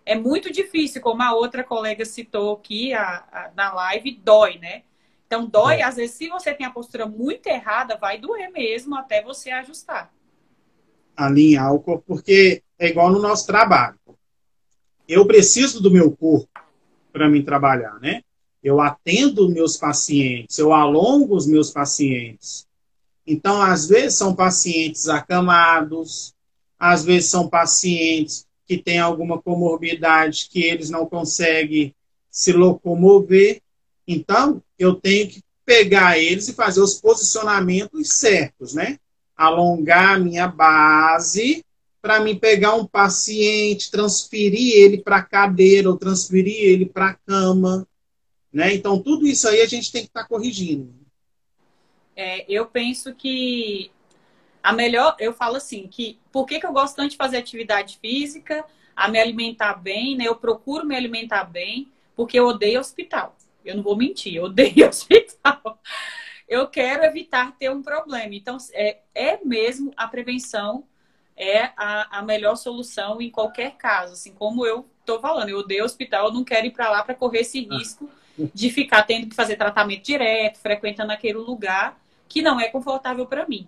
é 0.05 0.15
muito 0.15 0.51
difícil, 0.51 1.01
como 1.01 1.23
a 1.23 1.33
outra 1.33 1.63
colega 1.63 2.03
citou 2.03 2.53
aqui 2.53 2.93
a, 2.93 3.23
a, 3.31 3.51
na 3.55 3.73
live, 3.73 4.11
dói, 4.11 4.57
né? 4.57 4.83
Então, 5.25 5.45
dói, 5.45 5.77
é. 5.77 5.83
às 5.83 5.95
vezes, 5.95 6.17
se 6.17 6.27
você 6.27 6.53
tem 6.53 6.65
a 6.65 6.71
postura 6.71 7.05
muito 7.05 7.47
errada, 7.47 7.95
vai 7.95 8.17
doer 8.17 8.51
mesmo 8.51 8.95
até 8.95 9.21
você 9.23 9.49
ajustar. 9.51 10.11
Alinhar 11.25 11.73
o 11.73 11.79
corpo, 11.79 12.03
porque 12.07 12.63
é 12.79 12.87
igual 12.87 13.11
no 13.11 13.19
nosso 13.19 13.45
trabalho. 13.45 13.97
Eu 15.07 15.25
preciso 15.25 15.81
do 15.81 15.91
meu 15.91 16.11
corpo 16.11 16.49
para 17.11 17.29
mim 17.29 17.43
trabalhar, 17.43 17.99
né? 17.99 18.21
eu 18.63 18.79
atendo 18.79 19.49
meus 19.49 19.75
pacientes, 19.75 20.57
eu 20.57 20.71
alongo 20.71 21.35
os 21.35 21.47
meus 21.47 21.71
pacientes. 21.71 22.67
Então, 23.25 23.61
às 23.61 23.87
vezes, 23.87 24.17
são 24.17 24.35
pacientes 24.35 25.09
acamados, 25.09 26.33
às 26.77 27.03
vezes, 27.03 27.29
são 27.29 27.47
pacientes 27.47 28.45
que 28.67 28.77
têm 28.77 28.99
alguma 28.99 29.41
comorbidade 29.41 30.47
que 30.49 30.63
eles 30.63 30.89
não 30.89 31.05
conseguem 31.05 31.93
se 32.29 32.51
locomover. 32.53 33.61
Então, 34.07 34.61
eu 34.77 34.95
tenho 34.95 35.27
que 35.27 35.43
pegar 35.65 36.17
eles 36.17 36.47
e 36.47 36.53
fazer 36.53 36.81
os 36.81 36.99
posicionamentos 36.99 38.13
certos, 38.13 38.73
né? 38.73 38.99
Alongar 39.45 40.15
a 40.15 40.19
minha 40.19 40.47
base 40.47 41.63
para 42.01 42.19
me 42.19 42.35
pegar 42.35 42.75
um 42.75 42.85
paciente, 42.85 43.91
transferir 43.91 44.75
ele 44.75 44.97
para 44.97 45.21
cadeira 45.21 45.89
ou 45.89 45.97
transferir 45.97 46.63
ele 46.63 46.85
para 46.85 47.13
cama 47.13 47.87
né? 48.51 48.73
Então, 48.73 49.01
tudo 49.01 49.25
isso 49.25 49.47
aí 49.47 49.61
a 49.61 49.65
gente 49.65 49.91
tem 49.91 50.01
que 50.01 50.09
estar 50.09 50.23
tá 50.23 50.27
corrigindo. 50.27 50.93
É, 52.15 52.45
eu 52.51 52.65
penso 52.65 53.15
que 53.15 53.89
a 54.61 54.73
melhor, 54.73 55.15
eu 55.19 55.33
falo 55.33 55.55
assim, 55.55 55.87
que 55.87 56.19
por 56.31 56.45
que, 56.45 56.59
que 56.59 56.65
eu 56.65 56.73
gosto 56.73 56.95
tanto 56.95 57.11
de 57.11 57.17
fazer 57.17 57.37
atividade 57.37 57.97
física, 57.99 58.65
a 58.95 59.07
me 59.07 59.17
alimentar 59.19 59.75
bem, 59.75 60.17
né? 60.17 60.25
Eu 60.25 60.35
procuro 60.35 60.85
me 60.85 60.95
alimentar 60.95 61.45
bem, 61.45 61.89
porque 62.15 62.37
eu 62.37 62.47
odeio 62.47 62.79
hospital. 62.79 63.37
Eu 63.63 63.77
não 63.77 63.83
vou 63.83 63.95
mentir, 63.95 64.35
eu 64.35 64.43
odeio 64.43 64.85
hospital. 64.89 65.79
Eu 66.51 66.67
quero 66.67 67.05
evitar 67.05 67.55
ter 67.57 67.71
um 67.71 67.81
problema. 67.81 68.35
Então, 68.35 68.57
é, 68.73 68.97
é 69.15 69.39
mesmo 69.41 69.93
a 69.95 70.05
prevenção 70.05 70.83
é 71.37 71.71
a, 71.77 72.19
a 72.19 72.21
melhor 72.21 72.57
solução 72.57 73.21
em 73.21 73.31
qualquer 73.31 73.77
caso. 73.77 74.11
Assim 74.11 74.33
como 74.33 74.65
eu 74.65 74.85
estou 74.99 75.21
falando, 75.21 75.47
eu 75.47 75.59
odeio 75.59 75.85
hospital, 75.85 76.25
eu 76.25 76.33
não 76.33 76.43
quero 76.43 76.67
ir 76.67 76.71
para 76.71 76.89
lá 76.89 77.05
para 77.05 77.15
correr 77.15 77.39
esse 77.39 77.65
ah. 77.71 77.77
risco 77.77 78.09
de 78.53 78.69
ficar 78.69 79.03
tendo 79.03 79.27
que 79.27 79.35
fazer 79.35 79.55
tratamento 79.55 80.03
direto, 80.03 80.59
frequentando 80.59 81.13
aquele 81.13 81.37
lugar 81.37 81.97
que 82.27 82.41
não 82.41 82.59
é 82.59 82.67
confortável 82.67 83.25
para 83.25 83.47
mim. 83.47 83.65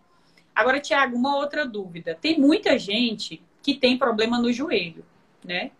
Agora, 0.53 0.81
Tiago, 0.81 1.15
uma 1.15 1.37
outra 1.37 1.65
dúvida. 1.65 2.17
Tem 2.19 2.37
muita 2.37 2.77
gente 2.77 3.41
que 3.61 3.75
tem 3.75 3.97
problema 3.97 4.37
no 4.37 4.51
joelho, 4.51 5.05
né? 5.41 5.71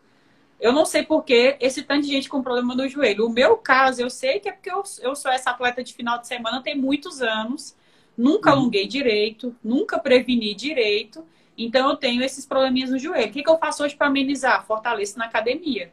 Eu 0.64 0.72
não 0.72 0.86
sei 0.86 1.04
por 1.04 1.26
que 1.26 1.58
esse 1.60 1.84
tanto 1.84 2.04
de 2.04 2.08
gente 2.08 2.30
com 2.30 2.42
problema 2.42 2.74
no 2.74 2.88
joelho. 2.88 3.26
O 3.26 3.30
meu 3.30 3.58
caso, 3.58 4.02
eu 4.02 4.10
sei 4.10 4.40
que 4.40 4.48
é 4.48 4.54
porque 4.54 4.72
eu, 4.72 4.82
eu 5.02 5.14
sou 5.14 5.30
essa 5.30 5.50
atleta 5.50 5.84
de 5.84 5.94
final 5.94 6.18
de 6.18 6.26
semana 6.26 6.64
tem 6.64 6.74
muitos 6.74 7.22
anos, 7.22 7.76
nunca 8.18 8.50
uhum. 8.50 8.60
alonguei 8.60 8.88
direito, 8.88 9.54
nunca 9.62 10.00
preveni 10.00 10.56
direito, 10.56 11.28
então 11.58 11.90
eu 11.90 11.98
tenho 11.98 12.24
esses 12.24 12.46
probleminhas 12.46 12.92
no 12.92 12.98
joelho. 12.98 13.28
O 13.28 13.34
que, 13.34 13.44
que 13.44 13.50
eu 13.50 13.58
faço 13.58 13.84
hoje 13.84 13.94
para 13.94 14.08
amenizar? 14.08 14.66
Fortaleço 14.66 15.20
na 15.20 15.26
academia, 15.26 15.92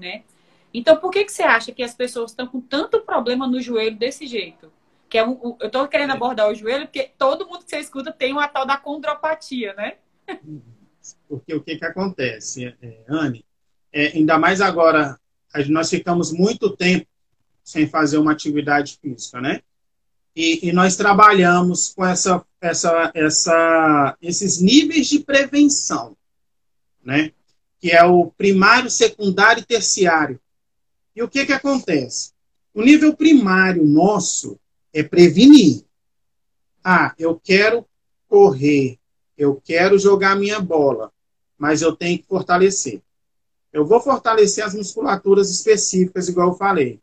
né? 0.00 0.22
Então, 0.72 0.96
por 0.96 1.10
que, 1.10 1.22
que 1.22 1.32
você 1.32 1.42
acha 1.42 1.70
que 1.70 1.82
as 1.82 1.94
pessoas 1.94 2.30
estão 2.30 2.46
com 2.46 2.58
tanto 2.58 3.02
problema 3.02 3.46
no 3.46 3.60
joelho 3.60 3.96
desse 3.96 4.26
jeito? 4.26 4.72
Que 5.10 5.18
é 5.18 5.28
um, 5.28 5.58
eu 5.60 5.66
estou 5.66 5.86
querendo 5.88 6.12
abordar 6.12 6.48
o 6.48 6.54
joelho 6.54 6.86
porque 6.86 7.10
todo 7.18 7.46
mundo 7.46 7.64
que 7.64 7.70
você 7.70 7.80
escuta 7.80 8.10
tem 8.10 8.32
uma 8.32 8.48
tal 8.48 8.64
da 8.64 8.78
condropatia, 8.78 9.74
né? 9.74 9.98
Porque 11.28 11.54
o 11.54 11.62
que, 11.62 11.76
que 11.76 11.84
acontece, 11.84 12.74
é, 12.82 13.04
Anne? 13.06 13.45
É, 13.98 14.08
ainda 14.14 14.38
mais 14.38 14.60
agora, 14.60 15.18
nós 15.70 15.88
ficamos 15.88 16.30
muito 16.30 16.76
tempo 16.76 17.06
sem 17.64 17.88
fazer 17.88 18.18
uma 18.18 18.32
atividade 18.32 18.98
física, 19.00 19.40
né? 19.40 19.62
E, 20.36 20.68
e, 20.68 20.70
nós 20.70 20.96
trabalhamos 20.96 21.94
com 21.94 22.04
essa, 22.04 22.44
essa, 22.60 23.10
essa, 23.14 24.14
esses 24.20 24.60
níveis 24.60 25.06
de 25.06 25.20
prevenção, 25.20 26.14
né? 27.02 27.32
Que 27.80 27.90
é 27.90 28.04
o 28.04 28.26
primário, 28.36 28.90
secundário 28.90 29.62
e 29.62 29.66
terciário. 29.66 30.38
E 31.14 31.22
o 31.22 31.28
que, 31.28 31.46
que 31.46 31.54
acontece? 31.54 32.32
O 32.74 32.82
nível 32.82 33.16
primário 33.16 33.82
nosso 33.82 34.60
é 34.92 35.02
prevenir. 35.02 35.86
Ah, 36.84 37.14
eu 37.18 37.40
quero 37.42 37.86
correr, 38.28 38.98
eu 39.38 39.58
quero 39.64 39.98
jogar 39.98 40.36
minha 40.36 40.60
bola, 40.60 41.10
mas 41.56 41.80
eu 41.80 41.96
tenho 41.96 42.18
que 42.18 42.26
fortalecer. 42.26 43.00
Eu 43.76 43.86
vou 43.86 44.00
fortalecer 44.00 44.64
as 44.64 44.74
musculaturas 44.74 45.50
específicas, 45.50 46.28
igual 46.28 46.48
eu 46.50 46.56
falei. 46.56 47.00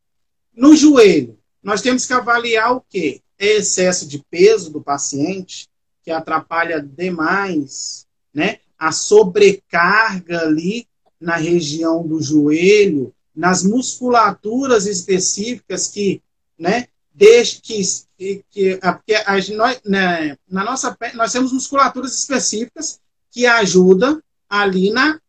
No 0.55 0.75
joelho, 0.75 1.38
nós 1.62 1.81
temos 1.81 2.05
que 2.05 2.13
avaliar 2.13 2.75
o 2.75 2.81
quê? 2.89 3.21
É 3.38 3.57
excesso 3.57 4.07
de 4.07 4.23
peso 4.29 4.71
do 4.71 4.81
paciente, 4.81 5.67
que 6.03 6.12
atrapalha 6.12 6.81
demais, 6.81 8.05
né? 8.33 8.59
A 8.77 8.91
sobrecarga 8.91 10.41
ali 10.41 10.88
na 11.19 11.38
região 11.38 12.05
do 12.05 12.21
joelho, 12.21 13.13
nas 13.33 13.63
musculaturas 13.63 14.86
específicas 14.86 15.88
que, 15.88 16.21
né, 16.59 16.88
deixe, 17.13 17.62
que 17.62 17.81
que, 18.17 18.43
que 18.49 18.77
porque 18.77 19.15
a, 19.15 19.33
nós, 19.55 19.81
né, 19.86 20.38
na 20.49 20.63
nossa 20.63 20.95
nós 21.13 21.31
temos 21.31 21.51
musculaturas 21.51 22.17
específicas 22.17 22.99
que 23.31 23.45
ajudam 23.45 24.21
ali 24.49 24.91
na, 24.91 25.19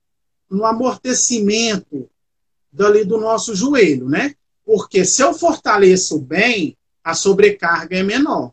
no 0.51 0.65
amortecimento 0.65 2.09
dali 2.73 3.05
do 3.05 3.19
nosso 3.19 3.55
joelho, 3.55 4.09
né? 4.09 4.35
Porque 4.65 5.05
se 5.05 5.23
eu 5.23 5.35
fortaleço 5.35 6.19
bem, 6.19 6.77
a 7.03 7.15
sobrecarga 7.15 7.97
é 7.97 8.03
menor, 8.03 8.53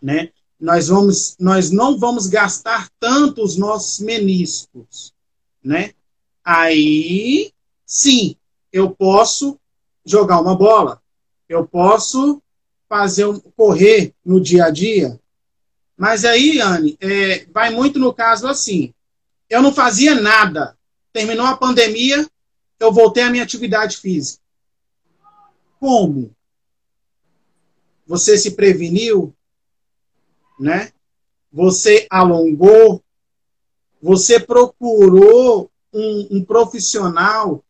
né? 0.00 0.30
Nós 0.58 0.88
vamos, 0.88 1.36
nós 1.38 1.70
não 1.70 1.98
vamos 1.98 2.26
gastar 2.26 2.88
tanto 2.98 3.42
os 3.42 3.56
nossos 3.56 3.98
meniscos, 3.98 5.12
né? 5.62 5.92
Aí, 6.44 7.52
sim, 7.84 8.36
eu 8.72 8.90
posso 8.90 9.58
jogar 10.04 10.40
uma 10.40 10.56
bola, 10.56 11.02
eu 11.48 11.66
posso 11.66 12.40
fazer 12.88 13.26
um, 13.26 13.40
correr 13.40 14.14
no 14.24 14.40
dia 14.40 14.66
a 14.66 14.70
dia, 14.70 15.18
mas 15.96 16.24
aí, 16.24 16.60
Anne, 16.60 16.96
é, 17.00 17.46
vai 17.52 17.70
muito 17.70 17.98
no 17.98 18.12
caso 18.12 18.46
assim. 18.46 18.92
Eu 19.48 19.62
não 19.62 19.72
fazia 19.72 20.14
nada. 20.14 20.76
Terminou 21.12 21.46
a 21.46 21.56
pandemia, 21.56 22.28
eu 22.80 22.92
voltei 22.92 23.22
à 23.22 23.30
minha 23.30 23.44
atividade 23.44 23.96
física. 23.96 24.42
Como? 25.78 26.34
Você 28.06 28.36
se 28.36 28.52
preveniu, 28.52 29.34
né? 30.58 30.92
Você 31.52 32.06
alongou, 32.10 33.02
você 34.02 34.40
procurou 34.40 35.70
um, 35.92 36.28
um 36.32 36.44
profissional 36.44 37.64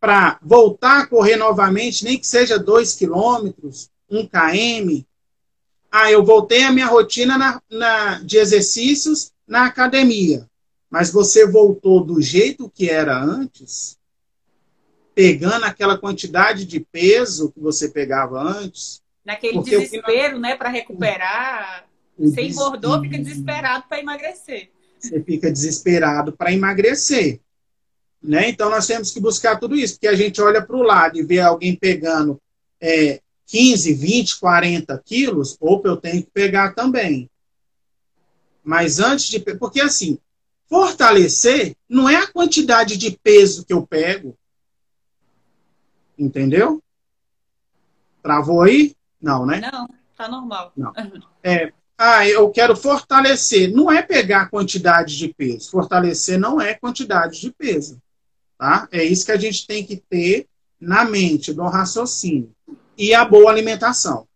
para 0.00 0.38
voltar 0.42 1.02
a 1.02 1.06
correr 1.06 1.36
novamente, 1.36 2.04
nem 2.04 2.18
que 2.18 2.26
seja 2.26 2.58
dois 2.58 2.94
quilômetros, 2.94 3.90
um 4.10 4.26
km. 4.26 5.04
Ah, 5.90 6.10
eu 6.10 6.24
voltei 6.24 6.64
à 6.64 6.72
minha 6.72 6.86
rotina 6.86 7.38
na, 7.38 7.62
na, 7.70 8.18
de 8.20 8.36
exercícios 8.36 9.32
na 9.46 9.66
academia, 9.66 10.48
mas 10.90 11.10
você 11.10 11.46
voltou 11.46 12.04
do 12.04 12.20
jeito 12.20 12.70
que 12.70 12.88
era 12.88 13.18
antes? 13.18 13.98
pegando 15.18 15.64
aquela 15.64 15.98
quantidade 15.98 16.64
de 16.64 16.78
peso 16.78 17.50
que 17.50 17.58
você 17.58 17.88
pegava 17.88 18.40
antes. 18.40 19.02
Naquele 19.24 19.60
desespero, 19.60 20.38
né, 20.38 20.54
para 20.54 20.68
recuperar. 20.68 21.88
Você 22.16 22.42
engordou, 22.42 23.00
fica 23.00 23.18
desesperado 23.18 23.82
para 23.88 23.98
emagrecer. 23.98 24.70
Você 24.96 25.20
fica 25.20 25.50
desesperado 25.50 26.30
para 26.30 26.52
emagrecer. 26.52 27.40
Né? 28.22 28.48
Então 28.48 28.70
nós 28.70 28.86
temos 28.86 29.10
que 29.10 29.18
buscar 29.18 29.58
tudo 29.58 29.74
isso, 29.74 29.94
porque 29.94 30.06
a 30.06 30.14
gente 30.14 30.40
olha 30.40 30.64
para 30.64 30.76
o 30.76 30.82
lado 30.82 31.18
e 31.18 31.24
vê 31.24 31.40
alguém 31.40 31.74
pegando 31.74 32.40
é, 32.80 33.20
15, 33.46 33.94
20, 33.94 34.38
40 34.38 35.02
quilos, 35.04 35.56
opa, 35.60 35.88
eu 35.88 35.96
tenho 35.96 36.22
que 36.22 36.30
pegar 36.30 36.76
também. 36.76 37.28
Mas 38.62 39.00
antes 39.00 39.26
de. 39.26 39.40
Porque 39.40 39.80
assim, 39.80 40.16
fortalecer 40.68 41.74
não 41.88 42.08
é 42.08 42.16
a 42.16 42.26
quantidade 42.26 42.96
de 42.96 43.18
peso 43.22 43.64
que 43.64 43.72
eu 43.72 43.86
pego, 43.86 44.36
Entendeu? 46.18 46.82
Travou 48.22 48.62
aí? 48.62 48.96
Não, 49.22 49.46
né? 49.46 49.60
Não, 49.72 49.88
tá 50.16 50.28
normal. 50.28 50.72
Não. 50.76 50.92
É, 51.44 51.72
ah, 51.96 52.26
eu 52.26 52.50
quero 52.50 52.74
fortalecer. 52.74 53.72
Não 53.72 53.90
é 53.90 54.02
pegar 54.02 54.50
quantidade 54.50 55.16
de 55.16 55.32
peso. 55.32 55.70
Fortalecer 55.70 56.38
não 56.38 56.60
é 56.60 56.74
quantidade 56.74 57.40
de 57.40 57.52
peso. 57.52 58.02
Tá? 58.58 58.88
É 58.90 59.04
isso 59.04 59.24
que 59.24 59.32
a 59.32 59.36
gente 59.36 59.64
tem 59.66 59.84
que 59.86 59.96
ter 59.96 60.48
na 60.80 61.04
mente, 61.04 61.52
do 61.52 61.62
raciocínio. 61.62 62.52
E 62.96 63.14
a 63.14 63.24
boa 63.24 63.50
alimentação. 63.50 64.26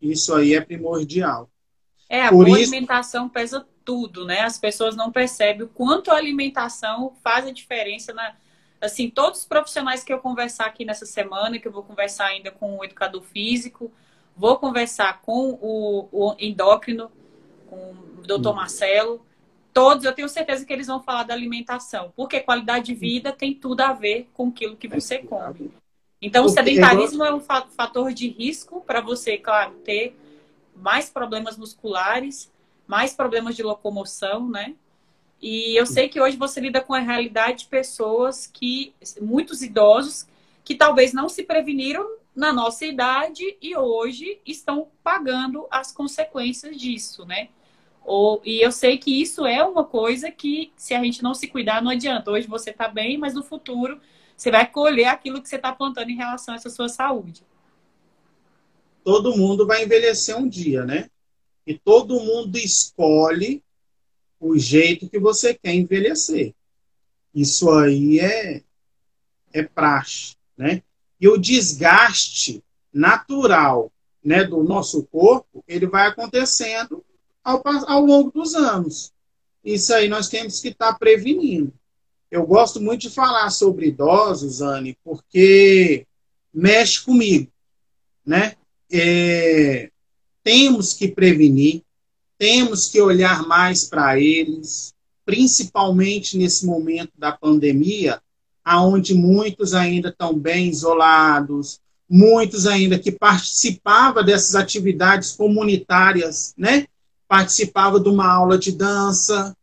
Isso 0.00 0.34
aí 0.34 0.54
é 0.54 0.60
primordial. 0.60 1.48
É, 2.08 2.26
a 2.26 2.30
Por 2.30 2.46
boa 2.46 2.58
isso... 2.58 2.72
alimentação 2.72 3.28
pesa 3.28 3.64
tudo, 3.84 4.24
né? 4.24 4.40
As 4.40 4.58
pessoas 4.58 4.96
não 4.96 5.10
percebem 5.10 5.62
o 5.62 5.68
quanto 5.68 6.10
a 6.10 6.16
alimentação 6.16 7.14
faz 7.22 7.46
a 7.46 7.50
diferença 7.50 8.12
na, 8.12 8.34
assim, 8.80 9.08
todos 9.08 9.40
os 9.40 9.44
profissionais 9.46 10.02
que 10.02 10.12
eu 10.12 10.18
conversar 10.18 10.66
aqui 10.66 10.84
nessa 10.84 11.06
semana, 11.06 11.58
que 11.58 11.68
eu 11.68 11.72
vou 11.72 11.82
conversar 11.82 12.26
ainda 12.26 12.50
com 12.50 12.78
o 12.78 12.84
educador 12.84 13.22
físico, 13.22 13.92
vou 14.36 14.58
conversar 14.58 15.20
com 15.22 15.58
o, 15.60 16.08
o 16.10 16.36
endócrino, 16.38 17.10
com 17.66 17.94
o 18.18 18.22
doutor 18.26 18.52
hum. 18.52 18.56
Marcelo, 18.56 19.26
todos 19.72 20.04
eu 20.04 20.12
tenho 20.12 20.28
certeza 20.28 20.64
que 20.66 20.72
eles 20.72 20.86
vão 20.86 21.02
falar 21.02 21.22
da 21.22 21.34
alimentação, 21.34 22.12
porque 22.14 22.40
qualidade 22.40 22.86
de 22.86 22.94
vida 22.94 23.32
tem 23.32 23.54
tudo 23.54 23.80
a 23.80 23.92
ver 23.92 24.28
com 24.34 24.48
aquilo 24.48 24.76
que 24.76 24.88
você 24.88 25.18
come. 25.18 25.72
Então, 26.20 26.44
o 26.44 26.48
sedentarismo 26.48 27.24
é 27.24 27.34
um 27.34 27.40
fator 27.40 28.12
de 28.12 28.28
risco 28.28 28.80
para 28.80 29.00
você, 29.00 29.36
claro, 29.36 29.72
ter 29.84 30.16
mais 30.76 31.10
problemas 31.10 31.56
musculares, 31.56 32.51
mais 32.92 33.14
problemas 33.14 33.56
de 33.56 33.62
locomoção, 33.62 34.50
né? 34.50 34.74
E 35.40 35.74
eu 35.80 35.86
sei 35.86 36.10
que 36.10 36.20
hoje 36.20 36.36
você 36.36 36.60
lida 36.60 36.78
com 36.78 36.92
a 36.92 36.98
realidade 36.98 37.60
de 37.60 37.66
pessoas 37.66 38.46
que, 38.46 38.92
muitos 39.18 39.62
idosos, 39.62 40.26
que 40.62 40.74
talvez 40.74 41.14
não 41.14 41.26
se 41.26 41.42
preveniram 41.42 42.06
na 42.36 42.52
nossa 42.52 42.84
idade 42.84 43.56
e 43.62 43.74
hoje 43.74 44.38
estão 44.44 44.88
pagando 45.02 45.66
as 45.70 45.90
consequências 45.90 46.76
disso, 46.76 47.24
né? 47.24 47.48
Ou, 48.04 48.42
e 48.44 48.60
eu 48.60 48.70
sei 48.70 48.98
que 48.98 49.22
isso 49.22 49.46
é 49.46 49.64
uma 49.64 49.84
coisa 49.84 50.30
que, 50.30 50.70
se 50.76 50.92
a 50.92 51.02
gente 51.02 51.22
não 51.22 51.32
se 51.32 51.48
cuidar, 51.48 51.80
não 51.80 51.92
adianta. 51.92 52.30
Hoje 52.30 52.46
você 52.46 52.68
está 52.68 52.88
bem, 52.88 53.16
mas 53.16 53.32
no 53.32 53.42
futuro 53.42 53.98
você 54.36 54.50
vai 54.50 54.66
colher 54.66 55.06
aquilo 55.06 55.40
que 55.40 55.48
você 55.48 55.56
está 55.56 55.72
plantando 55.72 56.10
em 56.10 56.16
relação 56.16 56.52
a 56.52 56.58
essa 56.58 56.68
sua 56.68 56.90
saúde. 56.90 57.42
Todo 59.02 59.34
mundo 59.34 59.66
vai 59.66 59.82
envelhecer 59.82 60.36
um 60.36 60.46
dia, 60.46 60.84
né? 60.84 61.08
E 61.66 61.78
todo 61.78 62.20
mundo 62.20 62.56
escolhe 62.58 63.62
o 64.40 64.58
jeito 64.58 65.08
que 65.08 65.18
você 65.18 65.54
quer 65.54 65.74
envelhecer. 65.74 66.54
Isso 67.34 67.70
aí 67.70 68.18
é, 68.18 68.62
é 69.52 69.62
praxe, 69.62 70.36
né? 70.56 70.82
E 71.20 71.28
o 71.28 71.38
desgaste 71.38 72.62
natural 72.92 73.92
né, 74.22 74.44
do 74.44 74.62
nosso 74.62 75.04
corpo, 75.04 75.64
ele 75.68 75.86
vai 75.86 76.08
acontecendo 76.08 77.04
ao, 77.42 77.62
ao 77.86 78.04
longo 78.04 78.30
dos 78.30 78.54
anos. 78.54 79.12
Isso 79.64 79.94
aí 79.94 80.08
nós 80.08 80.28
temos 80.28 80.60
que 80.60 80.68
estar 80.68 80.92
tá 80.92 80.98
prevenindo. 80.98 81.72
Eu 82.30 82.46
gosto 82.46 82.80
muito 82.80 83.02
de 83.02 83.10
falar 83.10 83.50
sobre 83.50 83.88
idosos, 83.88 84.60
Anne, 84.60 84.98
porque 85.04 86.06
mexe 86.52 87.04
comigo, 87.04 87.50
né? 88.24 88.56
É, 88.90 89.91
temos 90.42 90.92
que 90.94 91.08
prevenir, 91.08 91.82
temos 92.38 92.88
que 92.88 93.00
olhar 93.00 93.46
mais 93.46 93.84
para 93.84 94.18
eles, 94.18 94.94
principalmente 95.24 96.36
nesse 96.36 96.66
momento 96.66 97.12
da 97.16 97.32
pandemia, 97.32 98.20
aonde 98.64 99.14
muitos 99.14 99.74
ainda 99.74 100.08
estão 100.08 100.34
bem 100.34 100.68
isolados, 100.68 101.80
muitos 102.08 102.66
ainda 102.66 102.98
que 102.98 103.10
participavam 103.10 104.24
dessas 104.24 104.54
atividades 104.54 105.32
comunitárias, 105.32 106.52
né? 106.56 106.86
Participava 107.26 107.98
de 107.98 108.08
uma 108.08 108.26
aula 108.26 108.58
de 108.58 108.72
dança, 108.72 109.56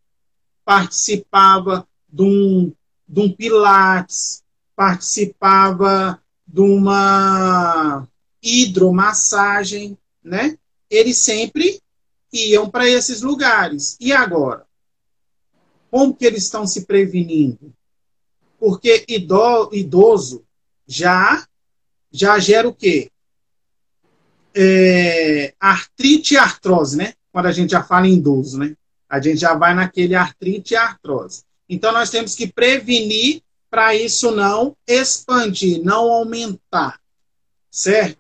participava 0.66 1.88
de 2.08 2.24
um, 2.24 2.74
de 3.08 3.20
um 3.20 3.32
pilates, 3.32 4.44
participava 4.76 6.20
de 6.48 6.62
uma 6.62 8.08
hidromassagem, 8.42 9.98
né? 10.24 10.58
Eles 10.90 11.18
sempre 11.18 11.82
iam 12.32 12.70
para 12.70 12.88
esses 12.88 13.22
lugares. 13.22 13.98
E 14.00 14.12
agora? 14.12 14.66
Como 15.90 16.16
que 16.16 16.26
eles 16.26 16.44
estão 16.44 16.68
se 16.68 16.86
prevenindo? 16.86 17.74
Porque 18.60 19.06
idoso 19.72 20.44
já 20.88 21.46
já 22.12 22.40
gera 22.40 22.68
o 22.68 22.74
quê? 22.74 23.12
É, 24.54 25.54
artrite 25.60 26.34
e 26.34 26.38
artrose, 26.38 26.98
né? 26.98 27.14
Quando 27.32 27.46
a 27.46 27.52
gente 27.52 27.72
já 27.72 27.84
fala 27.84 28.08
em 28.08 28.16
idoso, 28.16 28.58
né? 28.58 28.76
A 29.08 29.22
gente 29.22 29.38
já 29.38 29.54
vai 29.54 29.74
naquele 29.74 30.16
artrite 30.16 30.74
e 30.74 30.78
artrose. 30.78 31.44
Então 31.68 31.92
nós 31.92 32.10
temos 32.10 32.36
que 32.36 32.48
prevenir 32.48 33.42
para 33.70 33.96
isso 33.96 34.32
não 34.32 34.76
expandir, 34.88 35.84
não 35.84 36.12
aumentar, 36.12 37.00
certo? 37.70 38.19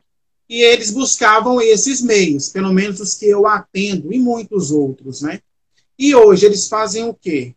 E 0.49 0.63
eles 0.63 0.89
buscavam 0.89 1.62
esses 1.62 2.01
meios, 2.01 2.49
pelo 2.49 2.73
menos 2.73 2.99
os 2.99 3.13
que 3.13 3.27
eu 3.27 3.45
atendo, 3.45 4.12
e 4.12 4.17
muitos 4.17 4.71
outros, 4.71 5.21
né? 5.21 5.41
E 5.97 6.15
hoje 6.15 6.45
eles 6.45 6.67
fazem 6.67 7.03
o 7.03 7.13
quê? 7.13 7.53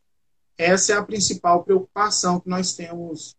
Essa 0.58 0.92
é 0.92 0.96
a 0.96 1.02
principal 1.02 1.64
preocupação 1.64 2.38
que 2.38 2.50
nós 2.50 2.74
temos 2.74 3.34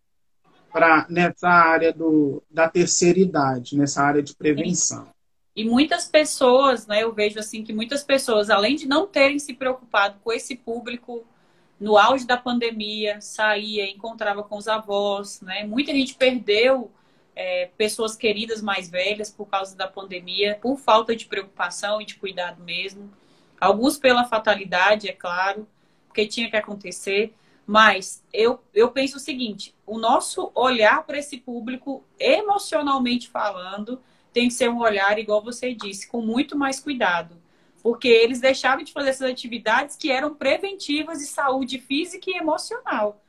pra, 0.71 1.05
nessa 1.07 1.49
área 1.49 1.93
do, 1.93 2.41
da 2.49 2.67
terceira 2.67 3.19
idade, 3.19 3.77
nessa 3.77 4.01
área 4.01 4.23
de 4.23 4.35
prevenção. 4.35 5.07
E 5.55 5.63
muitas 5.63 6.05
pessoas, 6.05 6.87
né, 6.87 7.03
eu 7.03 7.13
vejo 7.13 7.39
assim 7.39 7.63
que 7.63 7.71
muitas 7.71 8.03
pessoas, 8.03 8.49
além 8.49 8.75
de 8.75 8.87
não 8.87 9.05
terem 9.05 9.37
se 9.37 9.53
preocupado 9.53 10.17
com 10.23 10.33
esse 10.33 10.55
público 10.55 11.23
no 11.79 11.95
auge 11.95 12.25
da 12.25 12.37
pandemia, 12.37 13.21
saía, 13.21 13.87
encontrava 13.87 14.41
com 14.41 14.57
os 14.57 14.67
avós, 14.67 15.41
né? 15.41 15.63
Muita 15.63 15.91
gente 15.91 16.15
perdeu 16.15 16.89
é, 17.35 17.69
pessoas 17.77 18.15
queridas 18.15 18.61
mais 18.61 18.89
velhas 18.89 19.29
por 19.29 19.47
causa 19.47 19.75
da 19.75 19.87
pandemia, 19.87 20.57
por 20.61 20.77
falta 20.77 21.15
de 21.15 21.25
preocupação 21.25 22.01
e 22.01 22.05
de 22.05 22.15
cuidado 22.15 22.63
mesmo. 22.63 23.11
Alguns 23.59 23.97
pela 23.97 24.25
fatalidade, 24.25 25.09
é 25.09 25.13
claro, 25.13 25.67
porque 26.07 26.27
tinha 26.27 26.49
que 26.49 26.57
acontecer. 26.57 27.33
Mas 27.65 28.23
eu, 28.33 28.61
eu 28.73 28.91
penso 28.91 29.17
o 29.17 29.19
seguinte: 29.19 29.73
o 29.85 29.97
nosso 29.97 30.51
olhar 30.53 31.03
para 31.05 31.17
esse 31.17 31.37
público, 31.37 32.03
emocionalmente 32.19 33.29
falando, 33.29 34.01
tem 34.33 34.47
que 34.47 34.53
ser 34.53 34.69
um 34.69 34.79
olhar, 34.79 35.17
igual 35.17 35.41
você 35.41 35.73
disse, 35.73 36.07
com 36.07 36.21
muito 36.21 36.57
mais 36.57 36.79
cuidado. 36.79 37.37
Porque 37.81 38.07
eles 38.07 38.39
deixaram 38.39 38.83
de 38.83 38.93
fazer 38.93 39.09
essas 39.09 39.29
atividades 39.29 39.95
que 39.95 40.11
eram 40.11 40.33
preventivas 40.33 41.19
de 41.19 41.25
saúde 41.25 41.79
física 41.79 42.29
e 42.29 42.37
emocional, 42.37 43.21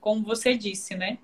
como 0.00 0.22
você 0.22 0.54
disse, 0.54 0.94
né? 0.94 1.18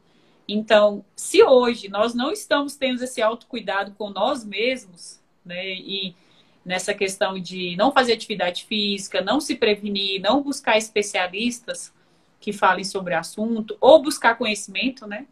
Então, 0.49 1.05
se 1.15 1.43
hoje 1.43 1.89
nós 1.89 2.15
não 2.15 2.33
estamos 2.33 2.75
tendo 2.75 3.05
esse 3.05 3.21
autocuidado 3.21 3.93
com 3.93 4.09
nós 4.09 4.43
mesmos, 4.43 5.21
né? 5.45 5.75
E 5.75 6.17
nessa 6.65 6.95
questão 6.95 7.39
de 7.39 7.77
não 7.77 7.93
fazer 7.93 8.15
atividade 8.15 8.65
física, 8.65 9.21
não 9.21 9.41
se 9.41 9.57
prevenir, 9.57 10.21
não 10.23 10.43
buscar 10.43 10.79
especialistas 10.79 11.93
que 12.41 12.53
falem 12.53 12.85
sobre 12.85 13.15
o 13.15 13.19
assunto, 13.19 13.77
ou 13.79 14.03
buscar 14.03 14.37
conhecimento, 14.37 15.07
né? 15.07 15.27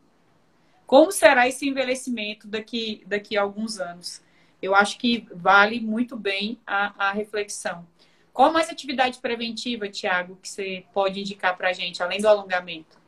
Como 0.86 1.10
será 1.10 1.48
esse 1.48 1.68
envelhecimento 1.68 2.46
daqui, 2.46 3.02
daqui 3.06 3.36
a 3.36 3.42
alguns 3.42 3.80
anos? 3.80 4.22
Eu 4.60 4.74
acho 4.74 4.98
que 4.98 5.26
vale 5.32 5.80
muito 5.80 6.16
bem 6.16 6.58
a, 6.66 7.08
a 7.08 7.12
reflexão. 7.12 7.86
Qual 8.32 8.52
mais 8.52 8.68
atividade 8.68 9.18
preventiva, 9.18 9.88
Tiago, 9.88 10.38
que 10.42 10.48
você 10.48 10.84
pode 10.92 11.20
indicar 11.20 11.56
para 11.56 11.70
a 11.70 11.72
gente, 11.72 12.02
além 12.02 12.20
do 12.20 12.28
alongamento? 12.28 12.98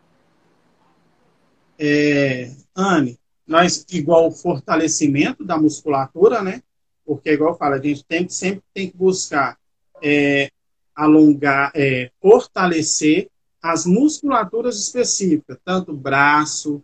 É, 1.79 2.51
Anne, 2.75 3.19
nós, 3.47 3.87
igual 3.91 4.29
o 4.29 4.33
fortalecimento 4.33 5.45
da 5.45 5.57
musculatura, 5.57 6.43
né? 6.43 6.63
Porque, 7.05 7.33
igual 7.33 7.53
eu 7.53 7.57
falo, 7.57 7.75
a 7.75 7.81
gente 7.81 8.05
tem, 8.05 8.29
sempre 8.29 8.63
tem 8.75 8.91
que 8.91 8.97
buscar 8.97 9.59
é, 10.03 10.51
alongar, 10.95 11.73
é, 11.75 12.11
fortalecer 12.21 13.31
as 13.63 13.87
musculaturas 13.87 14.79
específicas, 14.79 15.59
tanto 15.65 15.93
braço, 15.93 16.83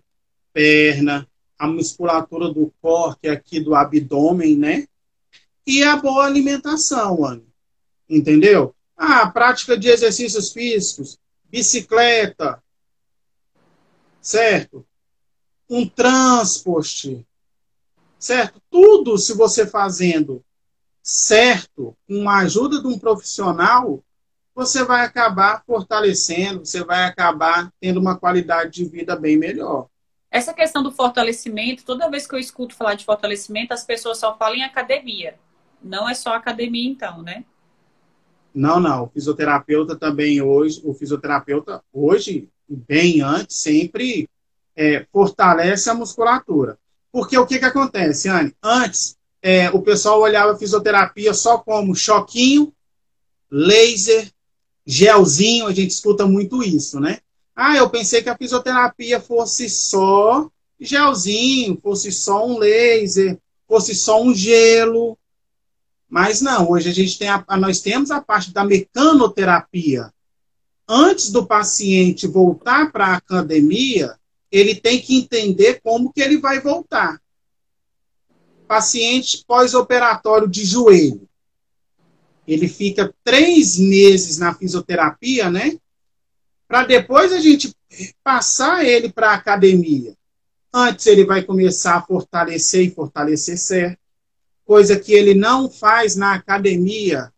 perna, 0.53 1.29
a 1.59 1.67
musculatura 1.67 2.49
do 2.53 2.73
corte 2.81 3.29
aqui 3.29 3.61
do 3.61 3.75
abdômen, 3.75 4.57
né? 4.57 4.87
E 5.67 5.83
a 5.83 5.97
boa 5.97 6.25
alimentação, 6.25 7.25
Anne. 7.25 7.47
Entendeu? 8.09 8.75
Ah, 8.97 9.29
prática 9.29 9.77
de 9.77 9.89
exercícios 9.89 10.53
físicos, 10.53 11.19
bicicleta, 11.51 12.63
certo? 14.25 14.87
Um 15.69 15.87
transporte, 15.87 17.27
certo? 18.19 18.61
Tudo 18.71 19.19
se 19.19 19.35
você 19.35 19.67
fazendo 19.67 20.43
certo, 21.03 21.95
com 22.09 22.29
a 22.29 22.39
ajuda 22.39 22.81
de 22.81 22.87
um 22.87 22.99
profissional, 22.99 24.03
você 24.55 24.83
vai 24.83 25.05
acabar 25.05 25.63
fortalecendo, 25.67 26.65
você 26.65 26.83
vai 26.83 27.05
acabar 27.05 27.71
tendo 27.79 28.01
uma 28.01 28.17
qualidade 28.17 28.71
de 28.71 28.85
vida 28.87 29.15
bem 29.15 29.37
melhor. 29.37 29.89
Essa 30.31 30.55
questão 30.55 30.83
do 30.83 30.91
fortalecimento, 30.91 31.85
toda 31.85 32.11
vez 32.11 32.27
que 32.27 32.35
eu 32.35 32.39
escuto 32.39 32.75
falar 32.75 32.95
de 32.95 33.05
fortalecimento, 33.05 33.75
as 33.75 33.85
pessoas 33.85 34.19
só 34.19 34.37
falam 34.37 34.57
em 34.57 34.65
academia. 34.65 35.39
Não 35.83 36.09
é 36.09 36.15
só 36.15 36.35
academia, 36.35 36.91
então, 36.91 37.23
né? 37.23 37.45
Não, 38.55 38.81
não. 38.81 39.05
O 39.05 39.09
fisioterapeuta 39.09 39.97
também 39.97 40.41
hoje, 40.41 40.81
o 40.83 40.95
fisioterapeuta 40.95 41.85
hoje, 41.93 42.49
bem 42.69 43.21
antes, 43.21 43.57
sempre 43.57 44.29
é, 44.77 45.07
fortalece 45.13 45.89
a 45.91 45.95
musculatura. 45.95 46.79
Porque 47.13 47.39
o 47.39 47.47
que, 47.47 47.59
que 47.59 47.65
acontece, 47.65 48.29
Anne? 48.29 48.55
Antes, 48.63 49.17
é, 49.41 49.71
o 49.71 49.83
pessoal 49.83 50.21
olhava 50.21 50.53
a 50.53 50.59
fisioterapia 50.59 51.35
só 51.35 51.59
como 51.59 51.95
choquinho, 51.95 52.73
laser, 53.51 54.31
gelzinho, 54.87 55.67
a 55.67 55.73
gente 55.73 55.91
escuta 55.91 56.27
muito 56.27 56.63
isso, 56.63 56.99
né? 56.99 57.19
Ah, 57.55 57.77
eu 57.77 57.89
pensei 57.89 58.23
que 58.23 58.29
a 58.29 58.37
fisioterapia 58.37 59.21
fosse 59.21 59.71
só 59.71 60.51
gelzinho, 60.81 61.79
fosse 61.81 62.11
só 62.11 62.47
um 62.47 62.59
laser, 62.59 63.39
fosse 63.69 63.95
só 63.95 64.23
um 64.23 64.35
gelo. 64.35 65.17
Mas 66.09 66.41
não, 66.41 66.71
hoje 66.71 66.91
a 66.91 66.93
gente 66.93 67.19
tem 67.19 67.29
a, 67.29 67.45
nós 67.59 67.81
temos 67.81 68.11
a 68.11 68.21
parte 68.21 68.53
da 68.53 68.65
mecanoterapia. 68.65 70.13
Antes 70.89 71.31
do 71.31 71.47
paciente 71.47 72.27
voltar 72.27 72.93
para 72.93 73.07
a 73.07 73.17
academia, 73.17 74.17
ele 74.51 74.75
tem 74.75 75.01
que 75.01 75.17
entender 75.17 75.81
como 75.83 76.13
que 76.13 76.21
ele 76.21 76.39
vai 76.39 76.61
voltar. 76.61 77.21
Paciente 78.69 79.45
pós-operatório 79.47 80.49
de 80.49 80.65
joelho 80.65 81.29
ele 82.47 82.69
fica 82.69 83.13
três 83.25 83.79
meses 83.79 84.39
na 84.39 84.55
fisioterapia, 84.55 85.51
né? 85.51 85.79
Para 86.69 86.85
depois 86.85 87.33
a 87.33 87.41
gente 87.41 87.75
passar 88.23 88.85
ele 88.85 89.11
para 89.11 89.31
a 89.31 89.35
academia. 89.35 90.15
Antes 90.73 91.07
ele 91.07 91.25
vai 91.25 91.43
começar 91.43 91.97
a 91.97 92.03
fortalecer 92.03 92.83
e 92.83 92.91
fortalecer 92.91 93.57
certo, 93.57 93.99
coisa 94.65 94.99
que 94.99 95.13
ele 95.13 95.35
não 95.35 95.71
faz 95.71 96.17
na 96.17 96.35
academia, 96.35 97.33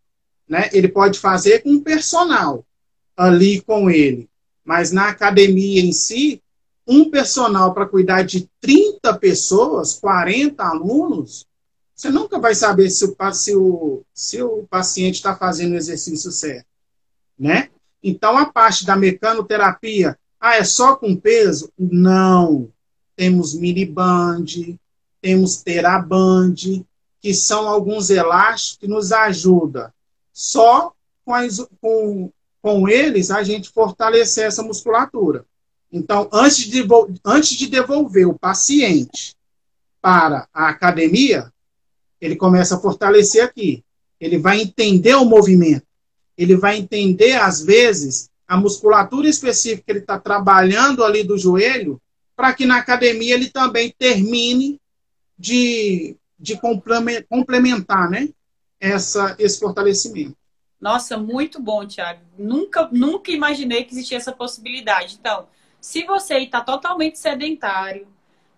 né? 0.48 0.70
Ele 0.72 0.88
pode 0.88 1.18
fazer 1.18 1.62
com 1.62 1.70
um 1.70 1.82
personal 1.82 2.64
ali 3.16 3.60
com 3.60 3.90
ele, 3.90 4.28
mas 4.64 4.92
na 4.92 5.08
academia 5.08 5.80
em 5.80 5.92
si, 5.92 6.42
um 6.86 7.10
personal 7.10 7.72
para 7.74 7.86
cuidar 7.86 8.22
de 8.22 8.48
30 8.60 9.16
pessoas, 9.18 9.94
40 9.94 10.62
alunos, 10.62 11.46
você 11.94 12.10
nunca 12.10 12.38
vai 12.38 12.54
saber 12.54 12.90
se 12.90 13.04
o, 13.06 13.16
se 13.32 13.56
o, 13.56 14.02
se 14.12 14.42
o 14.42 14.66
paciente 14.68 15.14
está 15.14 15.34
fazendo 15.34 15.72
o 15.72 15.76
exercício 15.76 16.30
certo. 16.30 16.66
Né? 17.38 17.70
Então, 18.02 18.36
a 18.36 18.46
parte 18.46 18.84
da 18.84 18.94
mecanoterapia, 18.94 20.18
ah, 20.38 20.56
é 20.56 20.64
só 20.64 20.94
com 20.94 21.16
peso? 21.16 21.72
Não. 21.78 22.68
Temos 23.16 23.54
miniband, 23.54 24.78
temos 25.22 25.62
teraband, 25.62 26.84
que 27.20 27.34
são 27.34 27.66
alguns 27.66 28.10
elásticos 28.10 28.78
que 28.78 28.86
nos 28.86 29.10
ajudam. 29.10 29.90
Só 30.32 30.92
com, 31.24 31.34
as, 31.34 31.66
com, 31.80 32.30
com 32.66 32.88
eles 32.88 33.30
a 33.30 33.44
gente 33.44 33.70
fortalecer 33.70 34.44
essa 34.44 34.60
musculatura. 34.60 35.44
Então, 35.92 36.28
antes 36.32 36.66
de, 36.66 36.84
antes 37.24 37.56
de 37.56 37.68
devolver 37.68 38.26
o 38.26 38.36
paciente 38.36 39.36
para 40.02 40.48
a 40.52 40.70
academia, 40.70 41.52
ele 42.20 42.34
começa 42.34 42.74
a 42.74 42.80
fortalecer 42.80 43.44
aqui. 43.44 43.84
Ele 44.20 44.36
vai 44.36 44.60
entender 44.60 45.14
o 45.14 45.24
movimento. 45.24 45.86
Ele 46.36 46.56
vai 46.56 46.76
entender, 46.76 47.34
às 47.34 47.62
vezes, 47.62 48.28
a 48.48 48.56
musculatura 48.56 49.28
específica 49.28 49.84
que 49.86 49.92
ele 49.92 50.00
está 50.00 50.18
trabalhando 50.18 51.04
ali 51.04 51.22
do 51.22 51.38
joelho, 51.38 52.02
para 52.34 52.52
que 52.52 52.66
na 52.66 52.78
academia 52.78 53.34
ele 53.34 53.48
também 53.48 53.94
termine 53.96 54.80
de, 55.38 56.16
de 56.36 56.58
complementar 57.28 58.10
né, 58.10 58.28
essa, 58.80 59.36
esse 59.38 59.60
fortalecimento. 59.60 60.36
Nossa, 60.80 61.16
muito 61.16 61.60
bom, 61.60 61.86
Thiago. 61.86 62.20
Nunca, 62.38 62.88
nunca 62.92 63.30
imaginei 63.30 63.84
que 63.84 63.92
existia 63.92 64.18
essa 64.18 64.32
possibilidade. 64.32 65.16
Então, 65.18 65.48
se 65.80 66.04
você 66.04 66.38
está 66.38 66.60
totalmente 66.60 67.18
sedentário, 67.18 68.06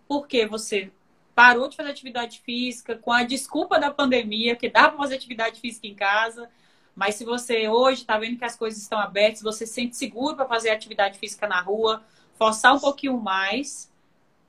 porque 0.06 0.46
você 0.46 0.90
parou 1.34 1.68
de 1.68 1.76
fazer 1.76 1.90
atividade 1.90 2.40
física 2.40 2.96
com 2.96 3.12
a 3.12 3.22
desculpa 3.22 3.78
da 3.78 3.92
pandemia, 3.92 4.56
que 4.56 4.68
dá 4.68 4.88
para 4.88 4.98
fazer 4.98 5.14
atividade 5.14 5.60
física 5.60 5.86
em 5.86 5.94
casa. 5.94 6.50
Mas 6.96 7.14
se 7.14 7.24
você 7.24 7.68
hoje 7.68 8.00
está 8.00 8.18
vendo 8.18 8.38
que 8.38 8.44
as 8.44 8.56
coisas 8.56 8.82
estão 8.82 8.98
abertas, 8.98 9.40
você 9.40 9.64
se 9.64 9.74
sente 9.74 9.96
seguro 9.96 10.34
para 10.34 10.48
fazer 10.48 10.70
atividade 10.70 11.16
física 11.16 11.46
na 11.46 11.60
rua, 11.60 12.02
forçar 12.34 12.74
um 12.74 12.80
pouquinho 12.80 13.16
mais, 13.20 13.88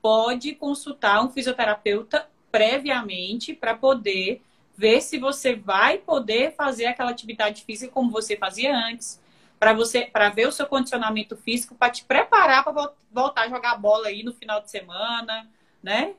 pode 0.01 0.55
consultar 0.55 1.23
um 1.23 1.29
fisioterapeuta 1.29 2.27
previamente 2.51 3.53
para 3.53 3.75
poder 3.75 4.41
ver 4.79 5.01
se 5.01 5.19
você 5.19 5.57
vai 5.57 5.97
poder 5.97 6.55
fazer 6.55 6.85
aquela 6.85 7.11
atividade 7.11 7.65
física 7.65 7.91
como 7.91 8.09
você 8.09 8.37
fazia 8.37 8.73
antes, 8.73 9.19
para 9.59 9.73
você 9.73 10.05
para 10.05 10.29
ver 10.29 10.47
o 10.47 10.53
seu 10.53 10.65
condicionamento 10.65 11.35
físico, 11.35 11.75
para 11.75 11.91
te 11.91 12.05
preparar 12.05 12.63
para 12.63 12.93
voltar 13.11 13.41
a 13.41 13.49
jogar 13.49 13.75
bola 13.75 14.07
aí 14.07 14.23
no 14.23 14.33
final 14.33 14.61
de 14.61 14.71
semana, 14.71 15.45
né? 15.83 16.13